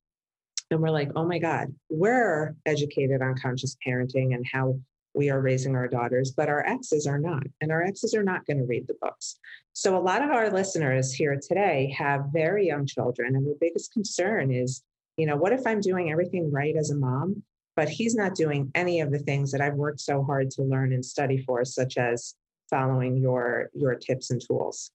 And 0.70 0.81
we're 0.81 0.90
like, 0.90 1.11
oh 1.16 1.27
my 1.27 1.38
God, 1.38 1.74
we're 1.90 2.55
educated 2.66 3.20
on 3.20 3.35
conscious 3.40 3.77
parenting 3.87 4.35
and 4.35 4.44
how 4.53 4.79
we 5.14 5.31
are 5.31 5.40
raising 5.40 5.77
our 5.77 5.88
daughters, 5.88 6.33
but 6.33 6.48
our 6.48 6.66
exes 6.66 7.07
are 7.07 7.18
not. 7.18 7.44
And 7.61 7.70
our 7.70 7.83
exes 7.83 8.14
are 8.14 8.22
not 8.22 8.46
going 8.46 8.59
to 8.59 8.64
read 8.64 8.87
the 8.87 8.96
books. 9.00 9.38
So 9.72 9.96
a 9.96 10.03
lot 10.03 10.22
of 10.22 10.31
our 10.31 10.50
listeners 10.50 11.12
here 11.12 11.38
today 11.40 11.94
have 11.96 12.27
very 12.33 12.66
young 12.66 12.87
children. 12.87 13.37
And 13.37 13.46
the 13.46 13.57
biggest 13.61 13.92
concern 13.92 14.53
is, 14.53 14.83
you 15.16 15.27
know, 15.27 15.37
what 15.37 15.53
if 15.53 15.66
I'm 15.66 15.81
doing 15.81 16.11
everything 16.11 16.50
right 16.50 16.77
as 16.77 16.90
a 16.90 16.96
mom, 16.96 17.42
but 17.77 17.88
he's 17.88 18.14
not 18.14 18.35
doing 18.35 18.70
any 18.74 19.00
of 19.00 19.11
the 19.11 19.18
things 19.18 19.53
that 19.53 19.61
I've 19.61 19.74
worked 19.74 20.00
so 20.00 20.22
hard 20.22 20.50
to 20.53 20.62
learn 20.62 20.92
and 20.92 21.05
study 21.05 21.38
for, 21.38 21.64
such 21.64 21.96
as 21.96 22.35
following 22.70 23.16
your 23.16 23.70
your 23.74 23.94
tips 23.94 24.31
and 24.31 24.40
tools? 24.40 24.90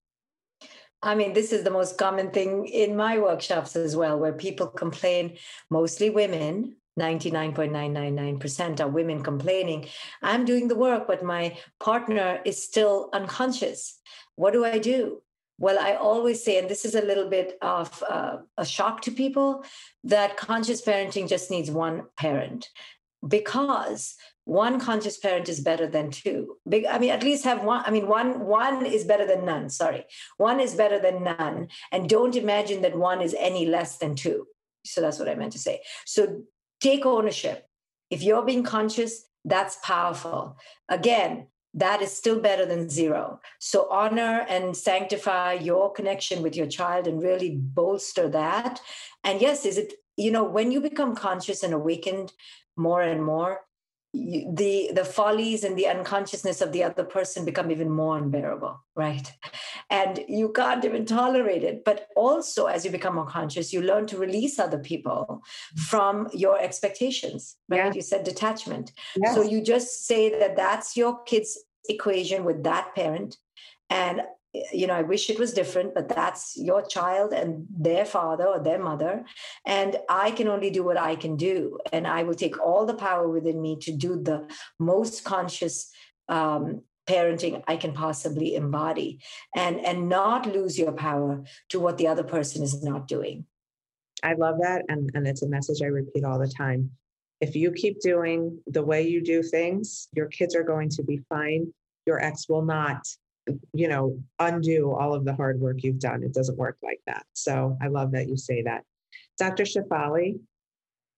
I 1.02 1.16
mean, 1.16 1.34
this 1.34 1.54
is 1.54 1.64
the 1.64 1.72
most 1.72 1.98
common 1.98 2.32
thing 2.32 2.66
in 2.68 2.96
my 2.96 3.20
workshops 3.20 3.76
as 3.76 3.96
well, 3.96 4.20
where 4.20 4.34
people 4.34 4.68
complain, 4.68 5.38
mostly 5.70 6.10
women. 6.10 6.76
99.999% 7.00 8.80
are 8.80 8.88
women 8.88 9.24
complaining. 9.24 9.88
I'm 10.22 10.46
doing 10.46 10.68
the 10.68 10.76
work, 10.76 11.08
but 11.08 11.24
my 11.24 11.58
partner 11.80 12.42
is 12.46 12.64
still 12.64 13.10
unconscious. 13.14 14.00
What 14.36 14.54
do 14.54 14.66
I 14.66 14.78
do? 14.78 15.22
Well, 15.58 15.78
I 15.80 15.96
always 15.96 16.44
say, 16.44 16.58
and 16.58 16.70
this 16.70 16.86
is 16.86 16.96
a 16.96 17.02
little 17.02 17.30
bit 17.30 17.58
of 17.62 18.04
uh, 18.10 18.38
a 18.58 18.66
shock 18.66 19.02
to 19.02 19.12
people, 19.12 19.66
that 20.04 20.38
conscious 20.38 20.82
parenting 20.82 21.28
just 21.28 21.52
needs 21.52 21.70
one 21.70 22.04
parent 22.18 22.70
because 23.28 24.16
one 24.46 24.80
conscious 24.80 25.18
parent 25.18 25.48
is 25.48 25.60
better 25.60 25.86
than 25.86 26.10
two 26.10 26.58
big 26.68 26.86
i 26.86 26.98
mean 26.98 27.12
at 27.12 27.24
least 27.24 27.44
have 27.44 27.64
one 27.64 27.84
i 27.86 27.92
mean 27.92 28.08
one 28.08 28.40
one 28.46 28.86
is 28.86 29.04
better 29.04 29.26
than 29.28 29.46
none 29.46 29.70
sorry 29.70 30.06
one 30.38 30.60
is 30.60 30.74
better 30.74 31.00
than 31.00 31.24
none 31.24 31.68
and 31.92 32.10
don't 32.10 32.36
imagine 32.36 32.82
that 32.82 32.98
one 32.98 33.22
is 33.22 33.36
any 33.38 33.66
less 33.66 33.98
than 33.98 34.16
two 34.16 34.48
so 34.86 35.02
that's 35.02 35.20
what 35.20 35.30
i 35.30 35.36
meant 35.36 35.52
to 35.52 35.60
say 35.60 35.82
so 36.06 36.42
take 36.80 37.06
ownership. 37.06 37.68
If 38.10 38.24
you're 38.24 38.46
being 38.46 38.64
conscious 38.64 39.26
that's 39.46 39.78
powerful. 39.84 40.58
Again 40.90 41.48
that 41.76 42.02
is 42.02 42.12
still 42.12 42.40
better 42.40 42.66
than 42.66 42.90
zero. 42.90 43.40
So 43.60 43.88
honor 43.92 44.44
and 44.50 44.76
sanctify 44.76 45.54
your 45.54 45.94
connection 45.94 46.42
with 46.42 46.56
your 46.56 46.66
child 46.66 47.06
and 47.06 47.22
really 47.22 47.58
bolster 47.58 48.28
that. 48.30 48.82
And 49.24 49.42
yes 49.42 49.66
is 49.66 49.78
it 49.78 49.94
you 50.18 50.32
know 50.32 50.44
when 50.44 50.72
you 50.72 50.82
become 50.82 51.16
conscious 51.16 51.64
and 51.64 51.74
awakened 51.74 52.34
more 52.76 53.02
and 53.02 53.24
more 53.24 53.62
the 54.14 54.90
the 54.94 55.06
follies 55.06 55.64
and 55.64 55.78
the 55.78 55.88
unconsciousness 55.88 56.62
of 56.62 56.72
the 56.72 56.84
other 56.84 57.04
person 57.04 57.46
become 57.46 57.70
even 57.70 57.90
more 57.90 58.18
unbearable 58.18 58.80
right? 58.96 59.32
And 59.90 60.20
you 60.28 60.52
can't 60.52 60.84
even 60.84 61.06
tolerate 61.06 61.64
it. 61.64 61.86
But 61.86 62.08
also 62.16 62.66
as 62.66 62.84
you 62.84 62.92
become 62.92 63.16
more 63.16 63.26
conscious 63.26 63.72
you 63.72 63.82
learn 63.82 64.08
to 64.08 64.18
release 64.18 64.58
other 64.58 64.80
people 64.80 65.42
from 65.76 66.28
your 66.34 66.60
expectations 66.60 67.58
right? 67.70 67.78
Yeah. 67.78 67.94
you 67.94 68.02
said 68.02 68.24
detachment. 68.24 68.94
Yes. 69.16 69.36
so 69.36 69.44
you 69.44 69.62
just 69.62 70.08
say 70.08 70.38
that 70.40 70.56
that's 70.56 70.98
your 70.98 71.22
kid's 71.24 71.58
equation 71.88 72.44
with 72.46 72.64
that 72.64 72.96
parent. 72.96 73.38
And 73.92 74.22
you 74.54 74.88
know, 74.88 74.96
I 74.96 75.04
wish 75.04 75.30
it 75.30 75.38
was 75.38 75.54
different, 75.54 75.94
but 75.94 76.10
that's 76.10 76.58
your 76.58 76.82
child 76.82 77.34
and 77.34 77.68
their 77.70 78.06
father 78.06 78.48
or 78.48 78.60
their 78.60 78.80
mother. 78.80 79.24
And 79.66 79.98
I 80.10 80.32
can 80.32 80.48
only 80.48 80.72
do 80.72 80.84
what 80.84 80.98
I 80.98 81.16
can 81.16 81.36
do. 81.36 81.78
And 81.94 82.08
I 82.08 82.24
will 82.24 82.34
take 82.34 82.60
all 82.60 82.86
the 82.86 82.96
power 82.96 83.28
within 83.28 83.62
me 83.62 83.78
to 83.82 83.92
do 83.92 84.22
the 84.22 84.48
most 84.80 85.24
conscious 85.24 85.92
um, 86.28 86.82
parenting 87.08 87.64
I 87.68 87.76
can 87.76 87.94
possibly 87.94 88.56
embody 88.56 89.20
and, 89.56 89.84
and 89.86 90.10
not 90.10 90.46
lose 90.46 90.78
your 90.78 90.92
power 90.94 91.44
to 91.70 91.80
what 91.80 91.98
the 91.98 92.08
other 92.08 92.24
person 92.24 92.64
is 92.64 92.84
not 92.84 93.08
doing. 93.08 93.46
I 94.24 94.34
love 94.34 94.58
that. 94.62 94.84
And, 94.90 95.10
and 95.14 95.28
it's 95.28 95.44
a 95.44 95.48
message 95.48 95.82
I 95.82 95.88
repeat 95.88 96.24
all 96.24 96.40
the 96.40 96.48
time. 96.48 96.92
If 97.40 97.56
you 97.56 97.72
keep 97.72 98.02
doing 98.02 98.60
the 98.68 98.84
way 98.84 99.08
you 99.08 99.24
do 99.24 99.42
things, 99.42 100.10
your 100.14 100.28
kids 100.28 100.56
are 100.56 100.64
going 100.64 100.90
to 100.90 101.04
be 101.04 101.22
fine. 101.30 101.72
Your 102.06 102.20
ex 102.20 102.50
will 102.50 102.66
not 102.66 103.08
you 103.74 103.88
know, 103.88 104.18
undo 104.40 104.92
all 104.92 105.14
of 105.14 105.26
the 105.26 105.34
hard 105.34 105.60
work 105.60 105.84
you've 105.84 106.00
done. 106.00 106.24
It 106.24 106.34
doesn't 106.34 106.58
work 106.58 106.78
like 106.84 107.02
that. 107.08 107.26
So 107.34 107.78
I 107.82 107.88
love 107.88 108.12
that 108.12 108.28
you 108.28 108.38
say 108.38 108.64
that. 108.64 108.84
Dr. 109.38 109.64
Shefali, 109.64 110.40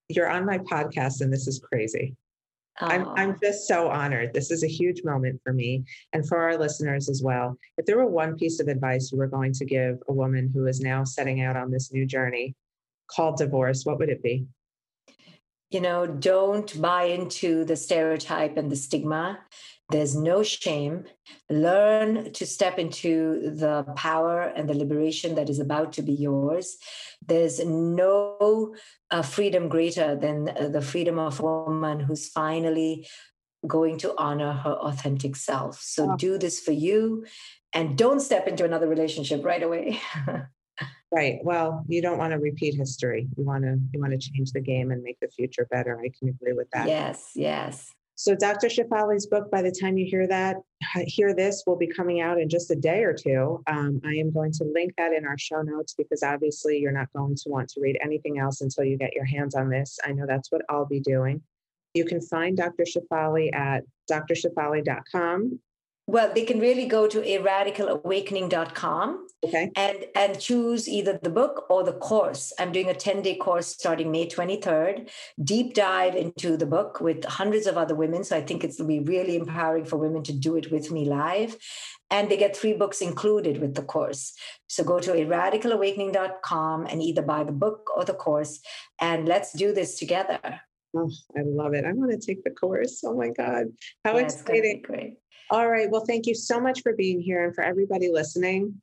you're 0.10 0.30
on 0.30 0.46
my 0.46 0.58
podcast 0.60 1.22
and 1.22 1.32
this 1.32 1.48
is 1.48 1.60
crazy. 1.60 2.16
I'm, 2.80 3.08
I'm 3.10 3.38
just 3.44 3.68
so 3.68 3.90
honored. 3.90 4.34
This 4.34 4.50
is 4.50 4.64
a 4.64 4.68
huge 4.68 5.04
moment 5.04 5.40
for 5.44 5.54
me 5.54 5.84
and 6.14 6.28
for 6.28 6.38
our 6.38 6.58
listeners 6.58 7.10
as 7.10 7.22
well. 7.22 7.58
If 7.78 7.86
there 7.86 7.98
were 7.98 8.08
one 8.08 8.38
piece 8.38 8.60
of 8.60 8.68
advice 8.68 9.12
you 9.12 9.18
were 9.18 9.28
going 9.28 9.54
to 9.54 9.66
give 9.66 10.00
a 10.08 10.14
woman 10.14 10.50
who 10.54 10.66
is 10.68 10.80
now 10.80 11.04
setting 11.04 11.42
out 11.42 11.56
on 11.56 11.70
this 11.70 11.92
new 11.92 12.06
journey 12.06 12.56
called 13.08 13.38
divorce, 13.38 13.86
what 13.86 14.00
would 14.00 14.10
it 14.10 14.24
be? 14.24 14.46
You 15.70 15.82
know, 15.82 16.06
don't 16.06 16.82
buy 16.82 17.04
into 17.04 17.64
the 17.66 17.76
stereotype 17.76 18.58
and 18.58 18.72
the 18.72 18.76
stigma. 18.76 19.40
There's 19.92 20.16
no 20.16 20.42
shame. 20.42 21.06
Learn 21.50 22.32
to 22.32 22.46
step 22.46 22.80
into 22.80 23.52
the 23.52 23.84
power 23.96 24.42
and 24.42 24.70
the 24.70 24.74
liberation 24.74 25.36
that 25.36 25.50
is 25.50 25.60
about 25.60 25.94
to 25.94 26.02
be 26.02 26.14
yours. 26.14 26.78
There's 27.26 27.64
no 27.64 28.76
uh, 29.12 29.22
freedom 29.22 29.68
greater 29.68 30.16
than 30.16 30.50
uh, 30.50 30.70
the 30.70 30.82
freedom 30.82 31.20
of 31.20 31.40
a 31.40 31.44
woman 31.44 32.00
who's 32.00 32.30
finally 32.30 33.08
going 33.68 33.98
to 34.00 34.18
honor 34.18 34.54
her 34.54 34.74
authentic 34.74 35.36
self. 35.36 35.80
So 35.82 36.16
do 36.16 36.38
this 36.38 36.60
for 36.60 36.72
you 36.72 37.26
and 37.74 37.98
don't 37.98 38.20
step 38.20 38.48
into 38.48 38.66
another 38.66 38.88
relationship 38.88 39.44
right 39.46 39.62
away. 39.62 40.02
right. 41.12 41.40
Well, 41.44 41.84
you 41.88 42.02
don't 42.02 42.18
want 42.18 42.32
to 42.32 42.40
repeat 42.40 42.76
history. 42.76 43.28
You 43.38 43.44
want 43.44 43.64
to 43.66 43.78
you 43.94 44.00
want 44.00 44.14
to 44.14 44.18
change 44.18 44.52
the 44.52 44.62
game 44.62 44.92
and 44.92 45.04
make 45.04 45.20
the 45.20 45.28
future 45.28 45.68
better. 45.70 46.00
I 46.00 46.10
can 46.18 46.30
agree 46.30 46.54
with 46.54 46.70
that. 46.72 46.88
Yes, 46.88 47.32
yes. 47.36 47.94
So 48.22 48.36
Dr. 48.36 48.68
Shefali's 48.68 49.26
book, 49.26 49.50
by 49.50 49.64
the 49.64 49.72
time 49.72 49.98
you 49.98 50.06
hear 50.06 50.28
that, 50.28 50.58
hear 51.08 51.34
this, 51.34 51.64
will 51.66 51.76
be 51.76 51.88
coming 51.88 52.22
out 52.22 52.40
in 52.40 52.50
just 52.50 52.70
a 52.70 52.76
day 52.76 53.04
or 53.04 53.16
two. 53.16 53.64
Um, 53.66 54.00
I 54.06 54.12
am 54.12 54.32
going 54.32 54.52
to 54.52 54.64
link 54.64 54.94
that 55.00 55.12
in 55.12 55.26
our 55.26 55.40
show 55.40 55.64
notes 55.64 55.96
because 55.98 56.22
obviously 56.22 56.78
you're 56.78 56.92
not 56.92 57.12
going 57.14 57.36
to 57.36 57.50
want 57.50 57.70
to 57.70 57.82
read 57.82 57.98
anything 58.00 58.38
else 58.38 58.62
until 58.62 58.84
you 58.84 58.96
get 58.96 59.16
your 59.16 59.26
hands 59.26 59.56
on 59.56 59.70
this. 59.70 59.98
I 60.06 60.12
know 60.12 60.28
that's 60.28 60.52
what 60.52 60.62
I'll 60.70 60.86
be 60.86 61.00
doing. 61.00 61.42
You 61.96 62.06
can 62.06 62.22
find 62.22 62.56
Dr. 62.56 62.84
Shefali 62.84 63.56
at 63.56 63.86
drshefali.com 64.12 65.60
well, 66.12 66.30
they 66.36 66.44
can 66.44 66.60
really 66.60 66.86
go 66.86 67.08
to 67.08 67.24
a 67.24 67.38
radicalawakening.com 67.42 69.28
okay. 69.46 69.72
and 69.78 70.06
and 70.14 70.38
choose 70.38 70.90
either 70.90 71.18
the 71.24 71.30
book 71.30 71.66
or 71.70 71.86
the 71.86 71.94
course. 71.94 72.52
I'm 72.60 72.74
doing 72.74 72.90
a 72.90 72.94
10-day 72.94 73.38
course 73.38 73.68
starting 73.68 74.12
May 74.12 74.28
23rd, 74.28 75.10
deep 75.42 75.74
dive 75.74 76.16
into 76.16 76.58
the 76.58 76.66
book 76.66 77.00
with 77.00 77.24
hundreds 77.24 77.66
of 77.66 77.78
other 77.78 77.96
women. 77.96 78.26
So 78.26 78.36
I 78.36 78.42
think 78.42 78.66
it'll 78.66 78.86
be 78.86 79.00
really 79.00 79.38
empowering 79.38 79.86
for 79.86 79.96
women 79.96 80.22
to 80.24 80.34
do 80.34 80.58
it 80.58 80.70
with 80.70 80.92
me 80.92 81.06
live. 81.06 81.56
And 82.10 82.30
they 82.30 82.36
get 82.36 82.58
three 82.58 82.74
books 82.74 83.00
included 83.00 83.62
with 83.62 83.76
the 83.76 83.84
course. 83.84 84.34
So 84.68 84.84
go 84.84 85.00
to 85.00 85.14
a 85.14 85.26
radicalawakening.com 85.26 86.88
and 86.88 87.02
either 87.02 87.22
buy 87.22 87.46
the 87.46 87.54
book 87.54 87.90
or 87.96 88.04
the 88.04 88.16
course. 88.16 88.60
And 89.00 89.30
let's 89.30 89.54
do 89.54 89.74
this 89.74 89.98
together. 89.98 90.60
Oh, 90.94 91.10
I 91.38 91.44
love 91.46 91.74
it. 91.74 91.86
I 91.86 91.94
want 91.94 92.12
to 92.12 92.18
take 92.18 92.44
the 92.44 92.50
course. 92.50 93.02
Oh 93.06 93.16
my 93.16 93.30
God. 93.30 93.68
How 94.04 94.18
yeah, 94.18 94.26
exciting. 94.26 94.82
Great. 94.84 95.21
All 95.52 95.70
right. 95.70 95.90
Well, 95.92 96.06
thank 96.06 96.28
you 96.28 96.34
so 96.34 96.62
much 96.62 96.82
for 96.82 96.94
being 96.94 97.20
here 97.20 97.44
and 97.44 97.54
for 97.54 97.62
everybody 97.62 98.10
listening. 98.10 98.82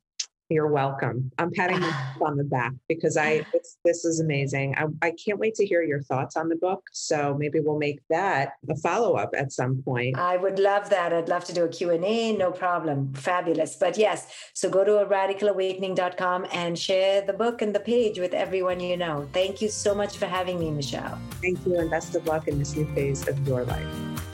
You're 0.49 0.67
welcome. 0.67 1.31
I'm 1.39 1.51
patting 1.51 1.79
myself 1.79 2.21
on 2.21 2.37
the 2.37 2.43
back 2.43 2.73
because 2.87 3.17
I 3.17 3.43
this 3.85 4.05
is 4.05 4.19
amazing. 4.19 4.75
I, 4.77 4.85
I 5.07 5.13
can't 5.23 5.39
wait 5.39 5.55
to 5.55 5.65
hear 5.65 5.81
your 5.81 6.03
thoughts 6.03 6.37
on 6.37 6.47
the 6.47 6.55
book. 6.55 6.83
So 6.91 7.35
maybe 7.39 7.59
we'll 7.59 7.79
make 7.79 8.01
that 8.11 8.53
a 8.69 8.75
follow 8.75 9.15
up 9.15 9.31
at 9.35 9.51
some 9.51 9.81
point. 9.81 10.17
I 10.17 10.37
would 10.37 10.59
love 10.59 10.91
that. 10.91 11.11
I'd 11.11 11.27
love 11.27 11.43
to 11.45 11.53
do 11.53 11.65
a 11.65 11.69
Q&A. 11.69 12.35
No 12.35 12.51
problem. 12.51 13.13
Fabulous. 13.13 13.75
But 13.75 13.97
yes, 13.97 14.31
so 14.53 14.69
go 14.69 14.83
to 14.83 14.99
a 14.99 15.07
radicalawakening.com 15.07 16.47
and 16.51 16.77
share 16.77 17.21
the 17.21 17.33
book 17.33 17.63
and 17.63 17.73
the 17.73 17.79
page 17.79 18.19
with 18.19 18.35
everyone 18.35 18.79
you 18.79 18.95
know. 18.95 19.27
Thank 19.33 19.59
you 19.59 19.69
so 19.69 19.95
much 19.95 20.17
for 20.17 20.27
having 20.27 20.59
me, 20.59 20.69
Michelle. 20.69 21.19
Thank 21.41 21.65
you 21.65 21.79
and 21.79 21.89
best 21.89 22.15
of 22.15 22.27
luck 22.27 22.47
in 22.47 22.59
this 22.59 22.75
new 22.75 22.85
phase 22.93 23.27
of 23.27 23.47
your 23.47 23.65
life. 23.65 23.87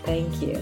Thank 0.03 0.41
you. 0.41 0.61